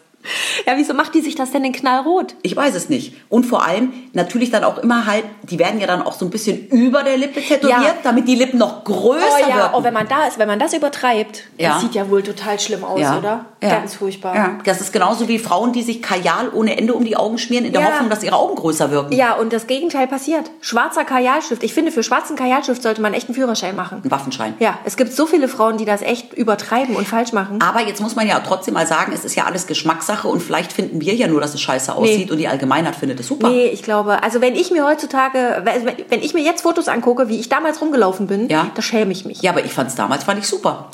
Ja, 0.66 0.74
wieso 0.76 0.94
macht 0.94 1.14
die 1.14 1.20
sich 1.20 1.34
das 1.34 1.50
denn 1.52 1.64
in 1.64 1.72
knallrot? 1.72 2.34
Ich 2.42 2.54
weiß 2.56 2.74
es 2.74 2.88
nicht. 2.88 3.14
Und 3.28 3.44
vor 3.46 3.64
allem 3.66 3.92
natürlich 4.12 4.50
dann 4.50 4.64
auch 4.64 4.78
immer 4.78 5.06
halt, 5.06 5.24
die 5.44 5.58
werden 5.58 5.80
ja 5.80 5.86
dann 5.86 6.02
auch 6.02 6.12
so 6.14 6.24
ein 6.24 6.30
bisschen 6.30 6.66
über 6.68 7.02
der 7.02 7.16
Lippe 7.16 7.40
tätowiert, 7.40 7.80
Ja. 7.82 7.94
damit 8.02 8.26
die 8.28 8.34
Lippen 8.34 8.58
noch 8.58 8.84
größer 8.84 9.24
Oh 9.36 9.40
ja, 9.48 9.56
wirken. 9.56 9.70
oh, 9.74 9.84
wenn 9.84 9.94
man 9.94 10.08
da 10.08 10.26
ist, 10.26 10.38
wenn 10.38 10.48
man 10.48 10.58
das 10.58 10.72
übertreibt, 10.74 11.44
Ja. 11.58 11.70
das 11.74 11.82
sieht 11.82 11.94
ja 11.94 12.08
wohl 12.10 12.22
total 12.22 12.58
schlimm 12.60 12.84
aus, 12.84 13.00
oder? 13.00 13.44
Ja. 13.62 13.70
Ganz 13.70 13.94
furchtbar. 13.94 14.34
Ja. 14.34 14.58
Das 14.64 14.80
ist 14.80 14.92
genauso 14.92 15.28
wie 15.28 15.38
Frauen, 15.38 15.72
die 15.72 15.82
sich 15.82 16.02
Kajal 16.02 16.50
ohne 16.52 16.76
Ende 16.76 16.94
um 16.94 17.04
die 17.04 17.16
Augen 17.16 17.38
schmieren, 17.38 17.64
in 17.64 17.72
der 17.72 17.82
Ja. 17.82 17.88
Hoffnung, 17.88 18.10
dass 18.10 18.22
ihre 18.22 18.36
Augen 18.36 18.54
größer 18.54 18.90
wirken. 18.90 19.12
Ja, 19.14 19.34
und 19.34 19.52
das 19.52 19.66
Gegenteil 19.66 20.06
passiert. 20.06 20.50
Schwarzer 20.60 21.04
Kajalstift. 21.04 21.62
Ich 21.62 21.72
finde, 21.74 21.90
für 21.92 22.02
schwarzen 22.02 22.36
Kajalstift 22.36 22.82
sollte 22.82 23.00
man 23.00 23.14
echt 23.14 23.28
einen 23.28 23.34
Führerschein 23.34 23.74
machen. 23.74 24.02
Ein 24.04 24.10
Waffenschein. 24.10 24.54
Ja, 24.60 24.78
es 24.84 24.96
gibt 24.96 25.12
so 25.12 25.26
viele 25.26 25.48
Frauen, 25.48 25.78
die 25.78 25.84
das 25.84 26.02
echt 26.02 26.32
übertreiben 26.34 26.96
und 26.96 27.06
falsch 27.08 27.32
machen. 27.32 27.58
Aber 27.62 27.80
jetzt 27.86 28.00
muss 28.00 28.14
man 28.16 28.26
ja 28.28 28.40
trotzdem 28.40 28.74
mal 28.74 28.86
sagen, 28.86 29.12
es 29.14 29.24
ist 29.24 29.34
ja 29.34 29.44
alles 29.44 29.66
Geschmackssache 29.66 30.15
und 30.24 30.40
vielleicht 30.42 30.72
finden 30.72 31.00
wir 31.00 31.14
ja 31.14 31.26
nur, 31.26 31.40
dass 31.40 31.54
es 31.54 31.60
scheiße 31.60 31.94
aussieht 31.94 32.30
und 32.30 32.38
die 32.38 32.48
Allgemeinheit 32.48 32.96
findet 32.96 33.20
es 33.20 33.26
super. 33.28 33.48
Nee, 33.50 33.66
ich 33.66 33.82
glaube, 33.82 34.22
also 34.22 34.40
wenn 34.40 34.54
ich 34.54 34.70
mir 34.70 34.84
heutzutage, 34.86 35.62
wenn 36.08 36.22
ich 36.22 36.34
mir 36.34 36.42
jetzt 36.42 36.62
Fotos 36.62 36.88
angucke, 36.88 37.28
wie 37.28 37.38
ich 37.38 37.48
damals 37.48 37.80
rumgelaufen 37.80 38.26
bin, 38.26 38.48
Ja. 38.48 38.70
da 38.74 38.82
schäme 38.82 39.12
ich 39.12 39.24
mich. 39.24 39.42
Ja, 39.42 39.52
aber 39.52 39.64
ich 39.64 39.72
fand 39.72 39.88
es 39.90 39.94
damals 39.94 40.24
fand 40.24 40.38
ich 40.38 40.46
super. 40.46 40.90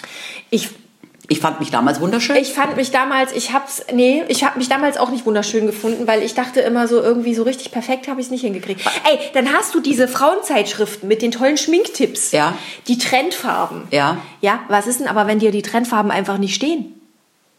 Ich, 0.51 0.69
Ich 1.29 1.41
fand 1.41 1.61
mich 1.61 1.71
damals 1.71 2.01
wunderschön. 2.01 2.37
ich 2.37 2.53
fand 2.53 2.77
mich 2.77 2.91
damals, 2.91 3.33
ich 3.33 3.53
hab's, 3.55 3.83
nee, 3.95 4.23
ich 4.29 4.45
habe 4.45 4.59
mich 4.59 4.69
damals 4.69 4.97
auch 4.99 5.09
nicht 5.11 5.25
wunderschön 5.25 5.67
gefunden, 5.67 6.07
weil 6.07 6.23
ich 6.23 6.35
dachte 6.35 6.61
immer 6.61 6.89
so 6.89 7.01
irgendwie 7.01 7.35
so 7.35 7.43
richtig 7.45 7.71
perfekt 7.71 8.09
habe 8.09 8.21
ich 8.21 8.27
es 8.27 8.31
nicht 8.31 8.43
hingekriegt. 8.43 8.83
Ey, 9.11 9.19
dann 9.33 9.53
hast 9.53 9.75
du 9.75 9.81
diese 9.81 10.09
Frauenzeitschriften 10.09 11.09
mit 11.09 11.23
den 11.23 11.31
tollen 11.31 11.57
Schminktipps. 11.57 12.33
Ja. 12.33 12.55
Die 12.89 12.99
Trendfarben. 12.99 13.85
Ja. 13.91 14.19
Ja, 14.41 14.61
was 14.69 14.87
ist 14.87 15.01
denn 15.01 15.07
aber, 15.09 15.27
wenn 15.27 15.39
dir 15.39 15.53
die 15.53 15.63
Trendfarben 15.63 16.11
einfach 16.11 16.37
nicht 16.39 16.55
stehen? 16.55 16.95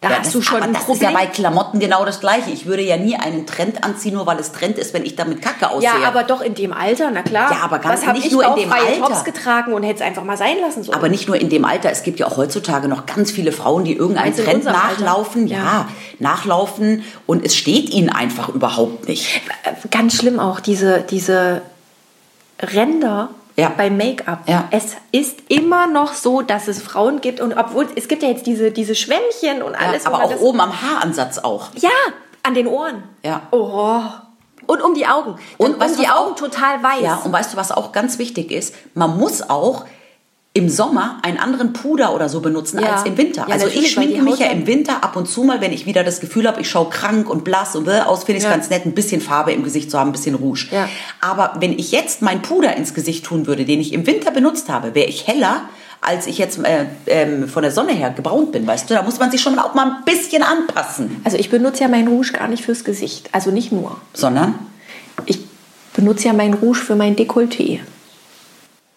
Da 0.03 0.09
Ja, 0.09 0.15
hast 0.17 0.25
das- 0.27 0.33
du 0.33 0.41
schon 0.41 0.61
ein 0.61 0.73
das 0.73 0.83
Problem. 0.83 1.07
ist 1.09 1.13
ja 1.13 1.17
bei 1.17 1.27
Klamotten 1.27 1.79
genau 1.79 2.03
das 2.03 2.19
Gleiche. 2.19 2.49
Ich 2.51 2.65
würde 2.65 2.83
ja 2.83 2.97
nie 2.97 3.15
einen 3.15 3.45
Trend 3.47 3.85
anziehen, 3.85 4.15
nur 4.15 4.25
weil 4.25 4.37
es 4.37 4.51
Trend 4.51 4.77
ist, 4.77 4.93
wenn 4.93 5.05
ich 5.05 5.15
damit 5.15 5.41
kacke 5.41 5.69
aussehe. 5.69 5.83
Ja, 6.01 6.05
aber 6.05 6.23
doch 6.23 6.41
in 6.41 6.55
dem 6.55 6.73
Alter, 6.73 7.09
na 7.09 7.21
klar. 7.21 7.49
Ja, 7.51 7.59
aber 7.63 7.79
ganz- 7.79 8.05
Was 8.05 8.13
nicht 8.13 8.25
ich 8.25 8.31
nur 8.33 8.43
in 8.45 8.55
dem 8.57 8.73
Alter. 8.73 8.99
Tops 8.99 9.23
getragen 9.23 9.71
und 9.71 9.83
hätte 9.83 10.01
es 10.01 10.05
einfach 10.05 10.25
mal 10.25 10.35
sein 10.35 10.57
lassen 10.59 10.83
sollen. 10.83 10.97
Aber 10.97 11.07
nicht 11.07 11.27
nur 11.29 11.39
in 11.39 11.47
dem 11.49 11.63
Alter. 11.63 11.89
Es 11.89 12.03
gibt 12.03 12.19
ja 12.19 12.27
auch 12.27 12.35
heutzutage 12.35 12.89
noch 12.89 13.05
ganz 13.05 13.31
viele 13.31 13.53
Frauen, 13.53 13.85
die 13.85 13.93
irgendeinen 13.95 14.35
Trend 14.35 14.65
nachlaufen. 14.65 15.47
Ja. 15.47 15.57
Ja. 15.57 15.87
nachlaufen. 16.19 17.03
Und 17.25 17.45
es 17.45 17.55
steht 17.55 17.89
ihnen 17.89 18.09
einfach 18.09 18.49
überhaupt 18.49 19.07
nicht. 19.07 19.41
Äh, 19.63 19.87
Ganz 19.89 20.15
schlimm 20.15 20.37
auch, 20.39 20.59
diese, 20.59 20.99
diese 21.01 21.61
Ränder 22.61 23.29
Ja. 23.55 23.71
beim 23.75 23.97
Make-up. 23.97 24.47
Ja. 24.47 24.67
Es 24.71 24.95
ist 25.11 25.39
immer 25.49 25.87
noch 25.87 26.13
so, 26.13 26.41
dass 26.41 26.67
es 26.67 26.81
Frauen 26.81 27.21
gibt 27.21 27.39
und 27.39 27.53
obwohl 27.53 27.87
es 27.95 28.07
gibt 28.07 28.23
ja 28.23 28.29
jetzt 28.29 28.47
diese, 28.47 28.71
diese 28.71 28.95
Schwämmchen 28.95 29.61
und 29.61 29.75
alles. 29.75 30.05
wo 30.05 30.09
aber 30.09 30.23
auch 30.23 30.39
oben 30.39 30.59
am 30.59 30.81
Haaransatz 30.81 31.37
auch. 31.37 31.69
Ja, 31.75 31.89
an 32.41 32.53
den 32.55 32.67
Ohren. 32.67 33.03
Ja. 33.23 33.43
Oh. 33.51 34.01
Und 34.65 34.81
um 34.81 34.93
die 34.93 35.05
Augen. 35.05 35.35
Und 35.57 35.75
um 35.75 35.79
weißt 35.79 35.99
die 35.99 36.07
Augen 36.07 36.35
total 36.35 36.81
weiß. 36.81 37.01
Ja, 37.01 37.15
und 37.23 37.31
weißt 37.31 37.53
du, 37.53 37.57
was 37.57 37.71
auch 37.71 37.91
ganz 37.91 38.17
wichtig 38.17 38.51
ist? 38.51 38.73
Man 38.93 39.17
muss 39.17 39.49
auch 39.49 39.85
im 40.55 40.69
Sommer 40.69 41.17
einen 41.23 41.39
anderen 41.39 41.73
Puder 41.73 42.13
oder 42.13 42.29
so 42.29 42.39
benutzen 42.39 42.79
Ja. 42.79 42.93
als 42.93 43.05
im 43.05 43.17
Winter. 43.17 43.45
Ja, 43.47 43.53
also 43.55 43.65
ich 43.67 43.89
schminke 43.91 44.21
mich 44.21 44.37
ja 44.37 44.47
im 44.51 44.67
Winter 44.67 45.03
ab 45.03 45.15
und 45.15 45.27
zu 45.27 45.43
mal, 45.43 45.61
wenn 45.61 45.73
ich 45.73 45.87
wieder 45.87 46.03
das 46.03 46.19
Gefühl 46.19 46.47
habe, 46.47 46.61
ich 46.61 46.69
schaue 46.69 46.89
krank 46.91 47.27
und 47.27 47.43
blass 47.43 47.75
und 47.75 47.85
bläh 47.85 48.01
aus, 48.01 48.23
finde 48.23 48.37
ich 48.37 48.43
es 48.43 48.49
Ja. 48.49 48.55
ganz 48.55 48.69
nett, 48.69 48.85
ein 48.85 48.93
bisschen 48.93 49.19
Farbe 49.19 49.51
im 49.51 49.63
Gesicht 49.63 49.89
zu 49.89 49.97
haben, 49.97 50.09
ein 50.09 50.11
bisschen 50.11 50.35
Rouge. 50.35 50.67
Aber 51.21 51.55
wenn 51.59 51.73
ich 51.77 51.91
jetzt 51.91 52.21
meinen 52.21 52.43
Puder 52.43 52.75
ins 52.77 52.93
Gesicht 52.93 53.25
tun 53.25 53.47
würde, 53.47 53.65
den 53.65 53.79
ich 53.79 53.93
im 53.93 54.05
Winter 54.05 54.29
benutzt 54.29 54.69
habe, 54.69 54.93
wäre 54.93 55.07
ich 55.07 55.25
heller, 55.25 55.63
als 56.01 56.27
ich 56.27 56.37
jetzt 56.37 56.59
äh, 56.63 56.85
ähm, 57.07 57.47
von 57.47 57.63
der 57.63 57.71
Sonne 57.71 57.93
her 57.93 58.11
gebraunt 58.11 58.51
bin, 58.51 58.67
weißt 58.67 58.89
du? 58.89 58.93
Da 58.93 59.01
muss 59.01 59.17
man 59.19 59.31
sich 59.31 59.41
schon 59.41 59.57
auch 59.57 59.73
mal 59.73 59.85
ein 59.87 60.05
bisschen 60.05 60.43
anpassen. 60.43 61.19
Also 61.23 61.37
ich 61.37 61.49
benutze 61.49 61.81
ja 61.81 61.87
meinen 61.87 62.09
Rouge 62.09 62.33
gar 62.33 62.47
nicht 62.47 62.63
fürs 62.63 62.83
Gesicht. 62.83 63.29
Also 63.31 63.49
nicht 63.49 63.71
nur. 63.71 63.97
Sondern, 64.13 64.53
Ich 65.25 65.39
benutze 65.95 66.27
ja 66.27 66.33
meinen 66.33 66.53
Rouge 66.55 66.79
für 66.79 66.95
mein 66.95 67.15
Dekolleté. 67.15 67.79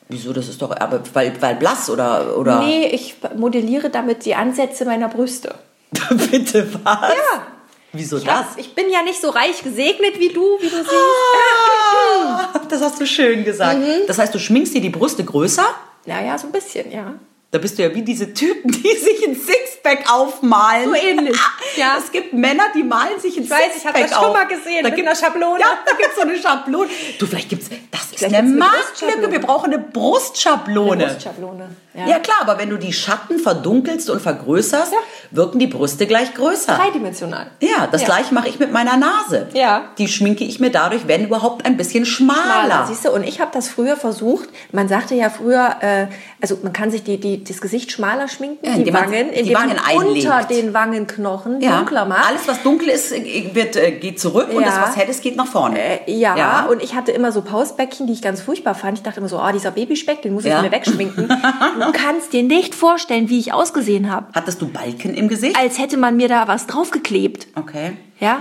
Wieso, 0.09 0.33
das 0.33 0.49
ist 0.49 0.61
doch, 0.63 0.71
aber 0.77 1.01
weil, 1.15 1.33
weil 1.41 1.57
blass 1.57 1.91
oder... 1.91 2.37
oder 2.39 2.61
Nee, 2.61 2.87
ich 2.89 3.17
modelliere 3.37 3.91
damit 3.91 4.25
die 4.25 4.35
Ansätze 4.35 4.85
meiner 4.85 5.09
Brüste. 5.09 5.55
Bitte 6.31 6.69
was? 6.85 7.01
Ja. 7.11 7.47
Wieso 7.93 8.19
Ich, 8.19 8.25
das? 8.25 8.35
hab, 8.35 8.59
ich 8.59 8.75
bin 8.75 8.91
ja 8.91 9.03
nicht 9.03 9.21
so 9.21 9.31
reich 9.31 9.63
gesegnet 9.63 10.19
wie 10.19 10.29
du, 10.29 10.43
wie 10.61 10.69
du 10.69 10.77
siehst. 10.77 10.91
Ah, 10.91 12.61
das 12.69 12.83
hast 12.83 13.01
du 13.01 13.07
schön 13.07 13.45
gesagt. 13.45 13.81
Das 14.07 14.19
heißt, 14.19 14.35
du 14.35 14.39
schminkst 14.39 14.75
dir 14.75 14.81
die 14.83 14.91
Brüste 14.91 15.25
größer? 15.25 15.65
Naja, 16.05 16.37
so 16.37 16.47
ein 16.47 16.53
bisschen, 16.53 16.91
ja. 16.93 17.15
Da 17.53 17.59
bist 17.59 17.79
du 17.79 17.83
ja 17.85 17.95
wie 17.95 18.03
diese 18.03 18.35
Typen, 18.35 18.71
die 18.73 18.83
sich 18.97 19.27
ein 19.27 19.35
Sixpack 19.37 20.13
aufmalen. 20.13 20.91
So 20.91 20.95
ähnlich, 20.97 21.37
ja. 21.77 21.97
Es 21.99 22.11
gibt 22.11 22.33
Männer, 22.35 22.65
die 22.75 22.83
malen 22.83 23.19
sich 23.21 23.37
ein 23.37 23.45
Ich 23.45 23.51
weiß, 23.51 23.59
ich 23.69 23.83
Sixpack 23.83 23.95
hab 23.95 24.03
das 24.03 24.11
schon 24.19 24.25
auf. 24.27 24.33
mal 24.35 24.47
gesehen, 24.47 24.83
Da 24.83 24.91
gibt- 24.91 25.07
einer 25.07 25.17
Schablone. 25.17 25.61
Ja, 25.61 25.67
da 25.87 25.93
gibt 25.97 26.11
es 26.11 26.17
so 26.17 26.23
eine 26.23 26.37
Schablone. 26.37 26.89
Du, 27.19 27.27
vielleicht 27.27 27.49
gibt's, 27.49 27.71
das 27.91 28.01
ist 28.03 28.19
Vielleicht 28.19 28.35
eine 28.35 28.49
eine 28.49 28.57
Marktlücke. 28.59 29.31
Wir 29.31 29.41
brauchen 29.41 29.73
eine 29.73 29.79
Brustschablone. 30.27 31.07
Brustschablone. 31.07 31.69
Ja. 31.95 32.19
klar, 32.19 32.37
aber 32.43 32.59
wenn 32.59 32.69
du 32.69 32.77
die 32.77 32.93
Schatten 32.93 33.39
verdunkelst 33.39 34.11
und 34.11 34.21
vergrößerst, 34.21 34.93
wirken 35.31 35.59
die 35.59 35.67
Brüste 35.67 36.07
gleich 36.07 36.35
größer. 36.35 36.75
Dreidimensional. 36.77 37.47
Ja, 37.61 37.87
das 37.91 38.03
Ja. 38.03 38.07
gleiche 38.09 38.35
mache 38.35 38.49
ich 38.49 38.59
mit 38.59 38.71
meiner 38.71 38.99
Nase. 38.99 39.49
Ja. 39.55 39.85
Die 39.97 40.07
schminke 40.09 40.45
ich 40.45 40.61
mir 40.61 40.71
dadurch, 40.71 41.09
wenn 41.09 41.25
überhaupt, 41.25 41.65
ein 41.65 41.79
bisschen 41.79 42.05
schmaler. 42.05 42.43
Schmaler, 42.67 42.87
siehst 42.87 43.05
du? 43.07 43.13
Und 43.13 43.23
ich 43.27 43.41
habe 43.41 43.51
das 43.55 43.69
früher 43.69 43.97
versucht. 43.97 44.49
Man 44.73 44.89
sagte 44.89 45.15
ja 45.15 45.31
früher, 45.31 45.77
äh, 45.81 46.07
also 46.43 46.59
man 46.63 46.75
kann 46.75 46.91
sich 46.91 47.03
die, 47.03 47.19
die, 47.19 47.36
das 47.45 47.61
Gesicht 47.61 47.93
schmaler 47.93 48.29
schminken, 48.29 48.65
Ja, 48.67 48.77
die 48.77 48.93
Wangen, 48.93 49.27
die 49.33 49.55
Wangen 49.55 49.77
einlegt. 49.79 50.27
unter 50.27 50.43
den 50.45 50.75
Wangenknochen 50.75 51.61
Ja. 51.61 51.77
dunkler 51.79 52.05
macht. 52.05 52.29
Alles, 52.29 52.47
was 52.49 52.63
dunkel 52.63 52.89
ist, 52.89 53.13
äh, 53.13 53.51
wird, 53.53 53.77
äh, 53.77 53.93
geht 53.93 54.21
zurück 54.21 54.49
und 54.53 54.61
Ja. 54.63 54.69
das, 54.69 54.81
was 54.81 54.97
hell 54.97 55.09
ist, 55.09 55.23
geht 55.23 55.37
nach 55.37 55.47
vorne. 55.47 55.79
Äh, 56.07 56.13
ja, 56.13 56.37
Ja. 56.37 56.67
und 56.67 56.83
ich 56.83 56.95
hatte 56.95 57.13
immer 57.13 57.33
so 57.33 57.43
Pausbäckchen, 57.43 58.07
die 58.07 58.13
ich 58.13 58.23
ganz 58.23 58.41
furchtbar 58.41 58.75
fand. 58.75 58.99
Ich 58.99 59.03
dachte 59.05 59.21
immer 59.21 59.29
so, 59.29 59.39
oh, 59.41 59.53
dieser 59.53 59.71
Babyspeck, 59.71 60.23
den 60.23 60.35
muss 60.35 60.45
ich 60.45 60.53
mir 60.53 60.71
wegschminken. 60.73 61.29
du 61.81 61.93
kannst 61.93 62.33
dir 62.33 62.43
nicht 62.43 62.75
vorstellen, 62.75 63.29
wie 63.29 63.39
ich 63.39 63.53
ausgesehen 63.53 64.11
habe. 64.11 64.27
Hattest 64.35 64.61
du 64.63 64.69
Balken 64.69 65.15
im 65.15 65.29
Gesicht? 65.29 65.57
Als 65.59 65.79
hätte 65.79 65.97
man 65.97 66.17
mir 66.17 66.29
da 66.29 66.49
was 66.49 66.67
draufgeklebt. 66.67 67.49
Okay. 67.57 67.93
Ja? 68.21 68.39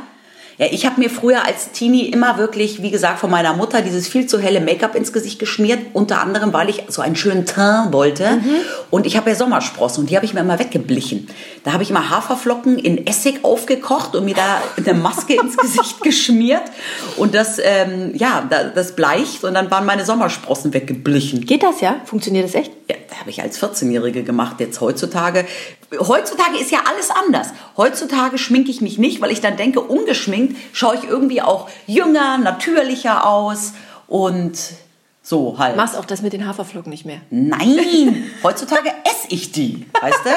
Ja, 0.57 0.67
ich 0.71 0.85
habe 0.85 1.01
mir 1.01 1.09
früher 1.09 1.45
als 1.45 1.71
Teenie 1.71 2.05
immer 2.07 2.37
wirklich, 2.37 2.81
wie 2.81 2.89
gesagt, 2.89 3.19
von 3.19 3.29
meiner 3.29 3.53
Mutter 3.53 3.81
dieses 3.81 4.07
viel 4.07 4.25
zu 4.25 4.39
helle 4.39 4.61
Make-up 4.61 4.95
ins 4.95 5.11
Gesicht 5.11 5.37
geschmiert. 5.37 5.79
Unter 5.93 6.21
anderem, 6.21 6.53
weil 6.53 6.69
ich 6.69 6.83
so 6.87 7.01
einen 7.01 7.17
schönen 7.17 7.45
Teint 7.45 7.91
wollte. 7.91 8.39
Und 8.89 9.05
ich 9.05 9.17
habe 9.17 9.29
ja 9.31 9.35
Sommersprossen 9.35 10.03
und 10.03 10.09
die 10.09 10.15
habe 10.15 10.25
ich 10.25 10.33
mir 10.33 10.39
immer 10.39 10.57
weggeblichen. 10.57 11.27
Da 11.65 11.73
habe 11.73 11.83
ich 11.83 11.89
immer 11.89 12.09
Haferflocken 12.09 12.79
in 12.79 13.05
Essig 13.05 13.43
aufgekocht 13.43 14.15
und 14.15 14.23
mir 14.23 14.35
da 14.35 14.61
eine 14.77 14.93
Maske 14.97 15.33
ins 15.35 15.57
Gesicht 15.57 16.01
geschmiert. 16.01 16.63
Und 17.17 17.35
das, 17.35 17.59
ähm, 17.61 18.11
ja, 18.15 18.45
da- 18.49 18.63
das 18.65 18.93
bleicht 18.95 19.43
und 19.43 19.55
dann 19.55 19.69
waren 19.71 19.85
meine 19.85 20.05
Sommersprossen 20.05 20.73
weggeblichen. 20.73 21.45
Geht 21.45 21.63
das 21.63 21.81
ja? 21.81 21.97
Funktioniert 22.05 22.45
das 22.45 22.55
echt? 22.55 22.71
Ja, 22.89 22.95
habe 23.19 23.29
ich 23.29 23.41
als 23.41 23.61
14-Jährige 23.61 24.23
gemacht. 24.23 24.59
Jetzt 24.59 24.81
heutzutage. 24.81 25.45
Heutzutage 25.99 26.57
ist 26.59 26.71
ja 26.71 26.79
alles 26.89 27.09
anders. 27.11 27.49
Heutzutage 27.77 28.37
schminke 28.37 28.71
ich 28.71 28.81
mich 28.81 28.97
nicht, 28.97 29.21
weil 29.21 29.31
ich 29.31 29.41
dann 29.41 29.57
denke, 29.57 29.81
ungeschminkt 29.81 30.57
schaue 30.73 30.95
ich 30.95 31.03
irgendwie 31.03 31.41
auch 31.41 31.69
jünger, 31.87 32.37
natürlicher 32.37 33.27
aus 33.27 33.73
und 34.07 34.57
so 35.21 35.57
halt. 35.57 35.75
Machst 35.75 35.97
auch 35.97 36.05
das 36.05 36.21
mit 36.21 36.33
den 36.33 36.47
Haferflocken 36.47 36.91
nicht 36.91 37.05
mehr. 37.05 37.21
Nein, 37.29 38.31
heutzutage 38.43 38.89
esse 39.03 39.27
ich 39.29 39.51
die, 39.51 39.85
weißt 39.99 40.25
du? 40.25 40.29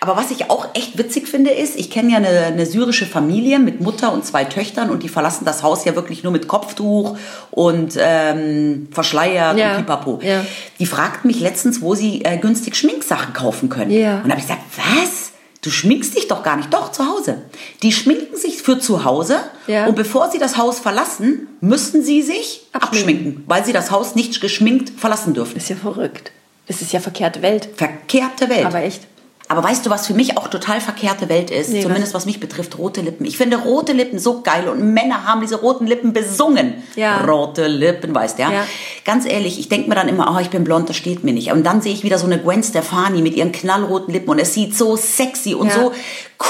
Aber 0.00 0.16
was 0.16 0.30
ich 0.30 0.50
auch 0.50 0.68
echt 0.74 0.98
witzig 0.98 1.28
finde, 1.28 1.50
ist, 1.50 1.76
ich 1.76 1.90
kenne 1.90 2.10
ja 2.12 2.16
eine, 2.18 2.28
eine 2.46 2.66
syrische 2.66 3.06
Familie 3.06 3.58
mit 3.58 3.80
Mutter 3.80 4.12
und 4.12 4.24
zwei 4.24 4.44
Töchtern 4.44 4.90
und 4.90 5.02
die 5.02 5.08
verlassen 5.08 5.44
das 5.44 5.62
Haus 5.62 5.84
ja 5.84 5.94
wirklich 5.94 6.22
nur 6.22 6.32
mit 6.32 6.48
Kopftuch 6.48 7.16
und 7.50 7.96
ähm, 8.00 8.88
verschleiert 8.90 9.56
Ja, 9.58 9.72
und 9.72 9.76
pipapo. 9.78 10.20
ja. 10.22 10.44
Die 10.78 10.86
fragten 10.86 11.28
mich 11.28 11.40
letztens, 11.40 11.80
wo 11.82 11.94
sie 11.94 12.24
äh, 12.24 12.36
günstig 12.38 12.76
Schminksachen 12.76 13.32
kaufen 13.34 13.68
können. 13.68 13.90
Ja. 13.90 14.16
Und 14.18 14.24
da 14.26 14.30
habe 14.30 14.40
ich 14.40 14.46
gesagt, 14.46 14.62
was? 14.76 15.30
Du 15.62 15.70
schminkst 15.70 16.14
dich 16.14 16.28
doch 16.28 16.42
gar 16.42 16.56
nicht. 16.58 16.74
Doch, 16.74 16.92
zu 16.92 17.06
Hause. 17.08 17.38
Die 17.82 17.90
schminken 17.90 18.36
sich 18.36 18.60
für 18.60 18.78
zu 18.78 19.04
Hause 19.06 19.38
Ja. 19.66 19.86
und 19.86 19.94
bevor 19.96 20.30
sie 20.30 20.38
das 20.38 20.58
Haus 20.58 20.78
verlassen, 20.78 21.48
müssen 21.62 22.02
sie 22.04 22.20
sich 22.20 22.66
Abschminken. 22.72 22.98
abschminken, 23.08 23.44
weil 23.46 23.64
sie 23.64 23.72
das 23.72 23.90
Haus 23.90 24.14
nicht 24.14 24.42
geschminkt 24.42 24.92
verlassen 25.00 25.32
dürfen. 25.32 25.56
Ist 25.56 25.70
ja 25.70 25.76
verrückt. 25.76 26.32
Das 26.66 26.82
ist 26.82 26.92
ja 26.92 27.00
verkehrte 27.00 27.40
Welt. 27.40 27.68
Verkehrte 27.76 28.50
Welt. 28.50 28.66
Aber 28.66 28.82
echt. 28.82 29.02
Aber 29.46 29.62
weißt 29.62 29.84
du, 29.84 29.90
was 29.90 30.06
für 30.06 30.14
mich 30.14 30.38
auch 30.38 30.48
total 30.48 30.80
verkehrte 30.80 31.28
Welt 31.28 31.50
ist? 31.50 31.68
Nee, 31.70 31.82
Zumindest 31.82 32.14
was 32.14 32.24
mich 32.24 32.40
betrifft, 32.40 32.78
rote 32.78 33.02
Lippen. 33.02 33.26
Ich 33.26 33.36
finde 33.36 33.58
rote 33.58 33.92
Lippen 33.92 34.18
so 34.18 34.40
geil 34.40 34.68
und 34.68 34.94
Männer 34.94 35.26
haben 35.26 35.42
diese 35.42 35.56
roten 35.56 35.86
Lippen 35.86 36.14
besungen. 36.14 36.82
Ja. 36.96 37.18
Rote 37.24 37.66
Lippen, 37.66 38.14
weißt 38.14 38.38
du, 38.38 38.42
ja? 38.42 38.52
Ja. 38.52 38.66
Ganz 39.04 39.26
ehrlich, 39.26 39.58
ich 39.58 39.68
denke 39.68 39.90
mir 39.90 39.96
dann 39.96 40.08
immer, 40.08 40.34
oh, 40.34 40.40
ich 40.40 40.48
bin 40.48 40.64
blond, 40.64 40.88
das 40.88 40.96
steht 40.96 41.24
mir 41.24 41.34
nicht. 41.34 41.52
Und 41.52 41.62
dann 41.64 41.82
sehe 41.82 41.92
ich 41.92 42.02
wieder 42.04 42.16
so 42.18 42.24
eine 42.24 42.38
Gwen 42.38 42.62
Stefani 42.62 43.20
mit 43.20 43.34
ihren 43.36 43.52
knallroten 43.52 44.14
Lippen 44.14 44.30
und 44.30 44.38
es 44.38 44.54
sieht 44.54 44.74
so 44.74 44.96
sexy 44.96 45.54
und 45.54 45.68
Ja. 45.68 45.74
so 45.74 45.92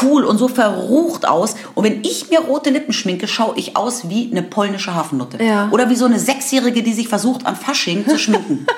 cool 0.03 0.25
und 0.25 0.39
so 0.39 0.47
verrucht 0.47 1.27
aus. 1.27 1.57
Und 1.75 1.85
wenn 1.85 2.03
ich 2.05 2.31
mir 2.31 2.41
rote 2.41 2.71
Lippen 2.71 2.93
schminke, 2.93 3.27
schaue 3.27 3.55
ich 3.57 3.77
aus 3.77 4.09
wie 4.09 4.29
eine 4.31 4.43
polnische 4.43 4.95
Hafennutte. 4.95 5.43
Ja. 5.43 5.69
Oder 5.73 5.91
wie 5.91 5.97
so 5.97 6.05
eine 6.05 6.21
Sechsjährige, 6.21 6.83
die 6.85 6.93
sich 6.93 7.09
versucht, 7.09 7.45
an 7.45 7.57
Fasching 7.57 8.07
zu 8.09 8.19
schminken. 8.19 8.67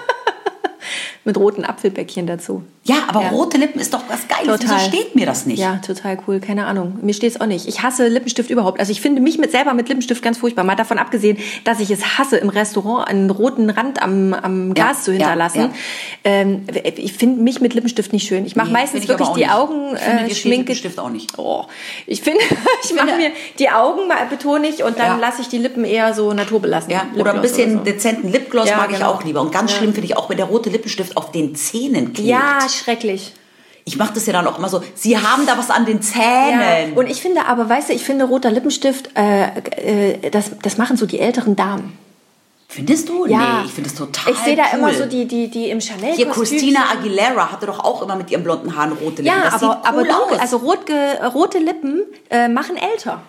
Mit 1.26 1.36
roten 1.36 1.64
Apfelbäckchen 1.64 2.26
dazu. 2.26 2.62
ja, 2.84 2.94
aber 3.08 3.20
Ja. 3.22 3.28
rote 3.30 3.58
Lippen 3.58 3.80
ist 3.80 3.92
doch 3.92 4.02
was 4.08 4.28
Geiles. 4.28 4.60
Total. 4.60 4.78
Wieso 4.78 4.88
steht 4.96 5.14
mir 5.16 5.26
das 5.26 5.44
nicht? 5.44 5.58
Ja, 5.58 5.80
total 5.84 6.16
cool. 6.26 6.38
Keine 6.40 6.66
Ahnung. 6.66 6.98
Mir 7.02 7.14
steht's 7.14 7.40
auch 7.40 7.46
nicht. 7.46 7.66
Ich 7.66 7.82
hasse 7.82 8.06
Lippenstift 8.06 8.48
überhaupt. 8.48 8.78
Also 8.78 8.92
ich 8.92 9.00
finde 9.00 9.20
mich 9.20 9.36
mit 9.38 9.50
selber 9.50 9.74
mit 9.74 9.88
Lippenstift 9.88 10.22
ganz 10.22 10.38
furchtbar. 10.38 10.62
Mal 10.64 10.76
davon 10.76 10.98
abgesehen, 10.98 11.36
dass 11.64 11.80
ich 11.80 11.90
es 11.90 12.16
hasse, 12.18 12.36
im 12.36 12.48
Restaurant 12.48 13.08
einen 13.08 13.28
roten 13.30 13.70
Rand 13.70 14.00
am, 14.02 14.32
am 14.34 14.72
Glas 14.72 15.02
zu 15.02 15.10
ja, 15.10 15.18
hinterlassen. 15.18 15.60
ja. 15.60 15.70
Ähm, 16.22 16.62
ich 16.96 17.12
finde 17.12 17.42
mich 17.42 17.60
mit 17.60 17.74
Lippenstift 17.74 18.12
nicht 18.12 18.26
schön. 18.28 18.46
Ich 18.46 18.54
mache 18.54 18.68
Nee, 18.68 18.72
meistens 18.74 19.02
ich 19.02 19.08
wirklich 19.08 19.28
die 19.30 19.40
nicht. 19.40 19.50
Augen 19.50 19.94
Ich 19.96 20.00
finde, 20.02 20.22
äh, 20.30 20.34
steht. 20.34 20.56
Lippenstift 20.58 20.98
auch 21.00 21.10
nicht. 21.10 21.36
Oh, 21.38 21.64
ich 22.06 22.22
finde, 22.22 22.40
ich 22.84 22.94
mache 22.94 23.16
mir 23.16 23.30
die 23.58 23.68
Augen 23.70 24.06
mal 24.06 24.26
betone 24.30 24.68
ich 24.68 24.84
und 24.84 24.96
dann 24.98 25.18
lasse 25.18 25.42
ich 25.42 25.48
die 25.48 25.58
Lippen 25.58 25.84
eher 25.84 26.14
so 26.14 26.32
naturbelassen. 26.32 26.92
Ja, 26.92 27.04
oder 27.18 27.34
ein 27.34 27.42
bisschen 27.42 27.70
oder 27.70 27.78
so. 27.78 27.84
dezenten 27.84 28.30
Lipgloss 28.30 28.70
mag 28.70 28.90
ich 28.90 28.98
genau. 28.98 29.10
auch 29.10 29.24
lieber. 29.24 29.40
Und 29.40 29.50
ganz 29.50 29.72
schlimm 29.72 29.92
finde 29.92 30.06
ich 30.06 30.16
auch, 30.16 30.30
wenn 30.30 30.36
der 30.36 30.46
rote 30.46 30.70
Lippenstift 30.70 31.15
auf 31.16 31.32
den 31.32 31.54
Zähnen 31.54 32.12
klebt. 32.12 32.28
Ja, 32.28 32.58
schrecklich. 32.68 33.32
Ich 33.84 33.96
mache 33.96 34.14
das 34.14 34.26
ja 34.26 34.32
dann 34.32 34.46
auch 34.48 34.58
immer 34.58 34.68
so, 34.68 34.82
sie 34.94 35.16
haben 35.16 35.46
da 35.46 35.56
was 35.56 35.70
an 35.70 35.86
den 35.86 36.02
Zähnen. 36.02 36.90
Ja. 36.90 36.96
Und 36.96 37.08
ich 37.08 37.22
finde 37.22 37.46
aber, 37.46 37.68
weißt 37.68 37.90
du, 37.90 37.92
ich 37.92 38.02
finde 38.02 38.24
roter 38.24 38.50
Lippenstift, 38.50 39.10
äh, 39.16 40.14
äh, 40.14 40.30
das, 40.30 40.50
das 40.60 40.76
machen 40.76 40.96
so 40.96 41.06
die 41.06 41.20
älteren 41.20 41.54
Damen. 41.54 41.96
Findest 42.68 43.08
du? 43.08 43.26
Ja. 43.26 43.60
Nee, 43.60 43.66
ich 43.66 43.72
finde 43.72 43.88
das 43.88 43.98
total 43.98 44.32
Ich 44.32 44.38
sehe 44.40 44.56
da 44.56 44.64
cool. 44.72 44.78
immer 44.80 44.92
so 44.92 45.06
die, 45.06 45.24
die, 45.26 45.48
die 45.48 45.70
im 45.70 45.80
chanel 45.80 46.14
Hier, 46.14 46.28
Christina 46.28 46.90
Aguilera 46.92 47.52
hatte 47.52 47.66
doch 47.66 47.78
auch 47.78 48.02
immer 48.02 48.16
mit 48.16 48.30
ihren 48.30 48.42
blonden 48.42 48.76
Haaren 48.76 48.92
rote 48.92 49.22
Lippen. 49.22 49.26
Ja, 49.26 49.50
das 49.50 49.62
aber, 49.62 49.86
aber 49.86 50.00
cool 50.00 50.08
dunkel, 50.08 50.36
aus. 50.36 50.40
also 50.40 50.56
rot 50.58 50.80
rote 51.32 51.58
Lippen 51.58 52.02
äh, 52.28 52.48
machen 52.48 52.76
älter. 52.76 53.22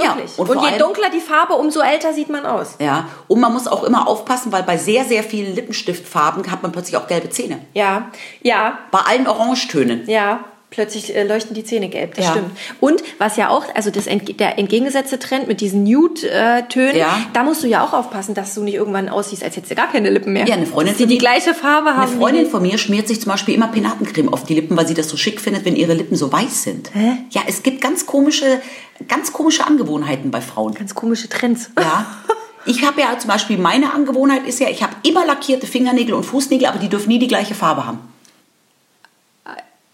Ja, 0.00 0.14
Wirklich. 0.16 0.38
und 0.38 0.48
und 0.48 0.54
vor 0.54 0.62
je 0.64 0.68
allem- 0.70 0.78
dunkler 0.78 1.10
die 1.10 1.20
Farbe, 1.20 1.54
umso 1.54 1.80
älter 1.80 2.12
sieht 2.12 2.28
man 2.28 2.46
aus. 2.46 2.76
ja, 2.78 3.06
und 3.28 3.40
man 3.40 3.52
muss 3.52 3.66
auch 3.66 3.82
immer 3.84 4.06
aufpassen, 4.08 4.52
weil 4.52 4.62
bei 4.62 4.76
sehr, 4.76 5.04
sehr 5.04 5.22
vielen 5.22 5.54
Lippenstiftfarben 5.54 6.50
hat 6.50 6.62
man 6.62 6.72
plötzlich 6.72 6.96
auch 6.96 7.06
gelbe 7.06 7.30
Zähne. 7.30 7.60
Ja, 7.74 8.10
ja, 8.42 8.78
Bei 8.90 9.00
allen 9.00 9.26
Orangetönen. 9.26 10.08
ja. 10.08 10.40
Plötzlich 10.70 11.16
äh, 11.16 11.22
leuchten 11.24 11.54
die 11.54 11.64
Zähne 11.64 11.88
gelb, 11.88 12.14
das 12.14 12.26
Ja. 12.26 12.30
stimmt. 12.32 12.50
Und 12.80 13.02
was 13.16 13.38
ja 13.38 13.48
auch, 13.48 13.64
also 13.74 13.90
das 13.90 14.06
entge 14.06 14.34
der 14.34 14.58
entgegengesetzte 14.58 15.18
Trend 15.18 15.48
mit 15.48 15.62
diesen 15.62 15.82
Nude-Tönen, 15.84 16.94
Ja. 16.96 17.20
da 17.32 17.42
musst 17.42 17.62
du 17.62 17.66
ja 17.68 17.82
auch 17.84 17.92
aufpassen, 17.94 18.34
dass 18.34 18.54
du 18.54 18.62
nicht 18.62 18.74
irgendwann 18.74 19.08
aussiehst, 19.08 19.42
als 19.42 19.56
hättest 19.56 19.70
du 19.70 19.74
gar 19.76 19.90
keine 19.90 20.10
Lippen 20.10 20.34
mehr. 20.34 20.46
Ja, 20.46 20.54
eine 20.56 20.66
Freundin 20.66 20.94
die 20.94 21.02
von 21.04 21.08
die 21.08 21.14
mir- 21.14 21.20
gleiche 21.20 21.54
Farbe 21.54 21.90
haben. 21.96 22.10
Eine 22.10 22.18
Freundin 22.20 22.46
von 22.50 22.60
mir 22.62 22.76
schmiert 22.76 23.08
sich 23.08 23.20
zum 23.20 23.32
Beispiel 23.32 23.54
immer 23.54 23.68
Penatencreme 23.68 24.28
auf 24.32 24.44
die 24.44 24.54
Lippen, 24.54 24.76
weil 24.76 24.86
sie 24.86 24.94
das 24.94 25.08
so 25.08 25.16
schick 25.16 25.40
findet, 25.40 25.64
wenn 25.64 25.74
ihre 25.74 25.94
Lippen 25.94 26.16
so 26.16 26.30
weiß 26.30 26.64
sind. 26.64 26.90
Hä? 26.94 27.12
Ja, 27.30 27.42
es 27.46 27.62
gibt 27.62 27.80
ganz 27.80 28.04
komische, 28.04 28.60
ganz 29.08 29.32
komische 29.32 29.66
Angewohnheiten 29.66 30.30
bei 30.30 30.40
Frauen. 30.42 30.74
Ganz 30.74 30.94
komische 30.94 31.28
Trends. 31.30 31.70
Ja. 31.78 32.06
Ich 32.66 32.84
habe 32.84 33.00
ja 33.00 33.18
zum 33.18 33.28
Beispiel, 33.30 33.56
meine 33.56 33.94
Angewohnheit 33.94 34.46
ist 34.46 34.60
ja, 34.60 34.68
ich 34.68 34.82
habe 34.82 34.92
immer 35.02 35.24
lackierte 35.24 35.66
Fingernägel 35.66 36.12
und 36.12 36.24
Fußnägel, 36.24 36.66
aber 36.68 36.78
die 36.78 36.88
dürfen 36.90 37.08
nie 37.08 37.18
die 37.18 37.26
gleiche 37.28 37.54
Farbe 37.54 37.86
haben. 37.86 38.00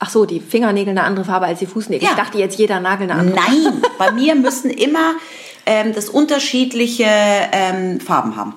Ach 0.06 0.10
so, 0.10 0.26
die 0.26 0.40
Fingernägel 0.40 0.90
eine 0.90 1.04
andere 1.04 1.24
Farbe 1.24 1.46
als 1.46 1.60
die 1.60 1.66
Fußnägel. 1.66 2.04
Ja. 2.04 2.10
Ich 2.10 2.16
dachte 2.16 2.36
jetzt 2.36 2.58
jeder 2.58 2.78
Nagel 2.78 3.10
eine 3.10 3.18
andere. 3.18 3.36
Nein, 3.36 3.82
bei 3.98 4.12
mir 4.12 4.34
müssen 4.34 4.68
immer 4.68 5.14
ähm, 5.64 5.94
das 5.94 6.10
unterschiedliche 6.10 7.06
ähm, 7.06 8.00
Farben 8.00 8.36
haben. 8.36 8.54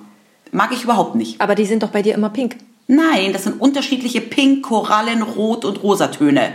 Mag 0.51 0.73
ich 0.73 0.83
überhaupt 0.83 1.15
nicht. 1.15 1.39
Aber 1.39 1.55
die 1.55 1.63
sind 1.63 1.83
doch 1.83 1.91
bei 1.91 2.01
dir 2.01 2.15
immer 2.15 2.29
pink. 2.29 2.57
Nein, 2.87 3.31
das 3.31 3.45
sind 3.45 3.61
unterschiedliche 3.61 4.19
Pink, 4.19 4.65
Korallen, 4.65 5.21
Rot 5.21 5.63
und 5.63 5.81
Rosatöne. 5.83 6.51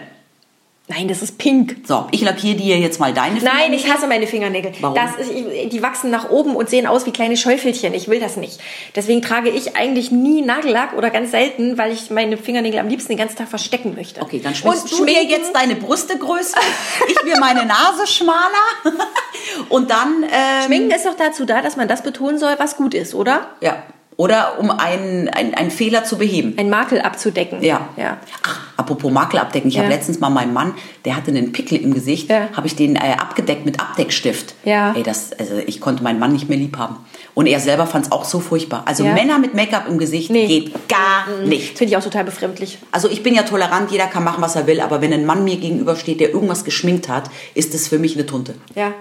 Nein, 0.94 1.08
das 1.08 1.22
ist 1.22 1.38
pink. 1.38 1.76
So, 1.86 2.06
ich 2.10 2.20
lackiere 2.20 2.56
dir 2.56 2.78
jetzt 2.78 3.00
mal 3.00 3.14
deine 3.14 3.40
Nein, 3.40 3.72
ich 3.72 3.90
hasse 3.90 4.06
meine 4.06 4.26
Fingernägel. 4.26 4.72
Warum? 4.80 4.94
Das 4.94 5.26
ich- 5.26 5.68
die 5.70 5.82
wachsen 5.82 6.10
nach 6.10 6.28
oben 6.30 6.54
und 6.54 6.68
sehen 6.68 6.86
aus 6.86 7.06
wie 7.06 7.12
kleine 7.12 7.36
Schäufelchen. 7.36 7.94
Ich 7.94 8.08
will 8.08 8.20
das 8.20 8.36
nicht. 8.36 8.60
Deswegen 8.94 9.22
trage 9.22 9.48
ich 9.48 9.76
eigentlich 9.76 10.10
nie 10.10 10.42
Nagellack 10.42 10.92
oder 10.94 11.10
ganz 11.10 11.30
selten, 11.30 11.78
weil 11.78 11.92
ich 11.92 12.10
meine 12.10 12.36
Fingernägel 12.36 12.78
am 12.80 12.88
liebsten 12.88 13.08
den 13.12 13.18
ganzen 13.18 13.36
Tag 13.36 13.48
verstecken 13.48 13.94
möchte. 13.96 14.20
Okay, 14.20 14.40
dann 14.42 14.54
schminkst 14.54 14.82
und 14.84 14.92
du 14.92 14.96
schminken- 14.96 15.30
jetzt 15.30 15.54
deine 15.54 15.76
Brüste 15.76 16.18
größer, 16.18 16.58
ich 17.08 17.22
mir 17.24 17.38
meine 17.38 17.64
Nase 17.64 18.06
schmaler 18.06 18.36
und 19.68 19.90
dann 19.90 20.22
ähm, 20.24 20.64
Schminken 20.66 20.90
ist 20.90 21.06
doch 21.06 21.16
dazu 21.16 21.44
da, 21.44 21.62
dass 21.62 21.76
man 21.76 21.88
das 21.88 22.02
betonen 22.02 22.38
soll, 22.38 22.54
was 22.58 22.76
gut 22.76 22.94
ist, 22.94 23.14
oder? 23.14 23.48
ja 23.60 23.82
oder 24.18 24.58
um 24.60 24.70
einen, 24.70 25.30
einen, 25.30 25.54
einen 25.54 25.70
Fehler 25.70 26.04
zu 26.04 26.18
beheben. 26.18 26.54
Ein 26.58 26.68
Makel 26.68 27.00
abzudecken. 27.00 27.62
Ja. 27.62 27.88
ja. 27.96 28.18
Ach, 28.46 28.60
apropos 28.82 29.10
Makel 29.10 29.38
abdecken. 29.40 29.68
Ich 29.68 29.74
Ja. 29.76 29.82
habe 29.82 29.92
letztens 29.92 30.20
mal 30.20 30.30
meinen 30.30 30.52
Mann, 30.52 30.74
der 31.04 31.16
hatte 31.16 31.30
einen 31.30 31.52
Pickel 31.52 31.78
im 31.78 31.94
Gesicht, 31.94 32.28
Ja. 32.30 32.48
habe 32.52 32.66
ich 32.66 32.76
den 32.76 32.96
äh, 32.96 33.14
abgedeckt 33.18 33.64
mit 33.64 33.80
Abdeckstift. 33.80 34.54
Ja. 34.64 34.92
Ey, 34.94 35.02
das, 35.02 35.32
also 35.32 35.54
ich 35.66 35.80
konnte 35.80 36.02
meinen 36.02 36.18
Mann 36.18 36.32
nicht 36.32 36.48
mehr 36.48 36.58
lieb 36.58 36.76
haben. 36.76 36.96
Und 37.34 37.46
er 37.46 37.60
selber 37.60 37.86
fand 37.86 38.06
es 38.06 38.12
auch 38.12 38.24
so 38.24 38.40
furchtbar. 38.40 38.82
Also 38.86 39.04
Ja. 39.04 39.14
Männer 39.14 39.38
mit 39.38 39.54
Make-up 39.54 39.88
im 39.88 39.98
Gesicht 39.98 40.30
Nee. 40.30 40.46
geht 40.46 40.88
gar 40.88 41.26
nicht. 41.46 41.78
Finde 41.78 41.92
ich 41.92 41.96
auch 41.96 42.04
total 42.04 42.24
befremdlich. 42.24 42.78
Also 42.90 43.08
ich 43.08 43.22
bin 43.22 43.34
ja 43.34 43.42
tolerant, 43.42 43.90
jeder 43.90 44.06
kann 44.06 44.24
machen, 44.24 44.42
was 44.42 44.54
er 44.56 44.66
will, 44.66 44.80
aber 44.80 45.00
wenn 45.00 45.12
ein 45.12 45.24
Mann 45.24 45.44
mir 45.44 45.56
gegenübersteht, 45.56 46.20
der 46.20 46.30
irgendwas 46.30 46.64
geschminkt 46.64 47.08
hat, 47.08 47.30
ist 47.54 47.72
das 47.74 47.88
für 47.88 47.98
mich 47.98 48.14
eine 48.16 48.26
Tunte. 48.26 48.54
Ja. 48.74 48.92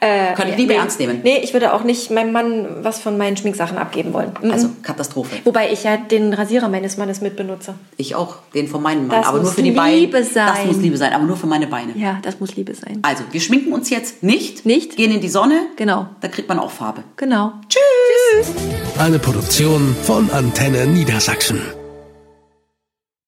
Kann 0.00 0.48
ich 0.48 0.56
nie 0.56 0.66
mehr 0.66 0.76
nee. 0.76 0.82
ernst 0.82 0.98
nehmen. 0.98 1.20
Nee, 1.22 1.40
ich 1.42 1.52
würde 1.52 1.74
auch 1.74 1.84
nicht 1.84 2.10
meinem 2.10 2.32
Mann 2.32 2.66
was 2.82 3.00
von 3.00 3.18
meinen 3.18 3.36
Schminksachen 3.36 3.76
abgeben 3.76 4.12
wollen. 4.14 4.32
Mhm. 4.40 4.50
Also 4.50 4.70
Katastrophe. 4.82 5.36
Wobei 5.44 5.70
ich 5.72 5.84
ja 5.84 5.98
den 5.98 6.32
Rasierer 6.32 6.68
meines 6.68 6.96
Mannes 6.96 7.20
mit 7.20 7.36
benutze. 7.36 7.74
Ich 7.96 8.14
auch, 8.14 8.36
den 8.54 8.66
von 8.66 8.82
meinem 8.82 9.06
Mann. 9.06 9.18
Das 9.18 9.26
aber 9.26 9.38
nur 9.38 9.46
muss 9.46 9.54
für 9.54 9.62
die 9.62 9.72
Beine. 9.72 9.96
Liebe 9.96 10.24
sein. 10.24 10.48
Das 10.54 10.64
muss 10.64 10.76
Liebe 10.78 10.96
sein, 10.96 11.12
aber 11.12 11.24
nur 11.24 11.36
für 11.36 11.46
meine 11.46 11.66
Beine. 11.66 11.92
Ja, 11.96 12.18
das 12.22 12.40
muss 12.40 12.56
Liebe 12.56 12.74
sein. 12.74 13.00
Also, 13.02 13.24
wir 13.30 13.40
schminken 13.40 13.72
uns 13.72 13.90
jetzt 13.90 14.22
nicht. 14.22 14.64
Nicht. 14.64 14.96
Gehen 14.96 15.12
in 15.12 15.20
die 15.20 15.28
Sonne. 15.28 15.60
Genau. 15.76 16.06
Da 16.20 16.28
kriegt 16.28 16.48
man 16.48 16.58
auch 16.58 16.70
Farbe. 16.70 17.04
Genau. 17.16 17.52
Tschüss. 17.68 18.54
Eine 18.98 19.18
Produktion 19.18 19.94
von 20.02 20.30
Antenne 20.30 20.86
Niedersachsen. 20.86 21.60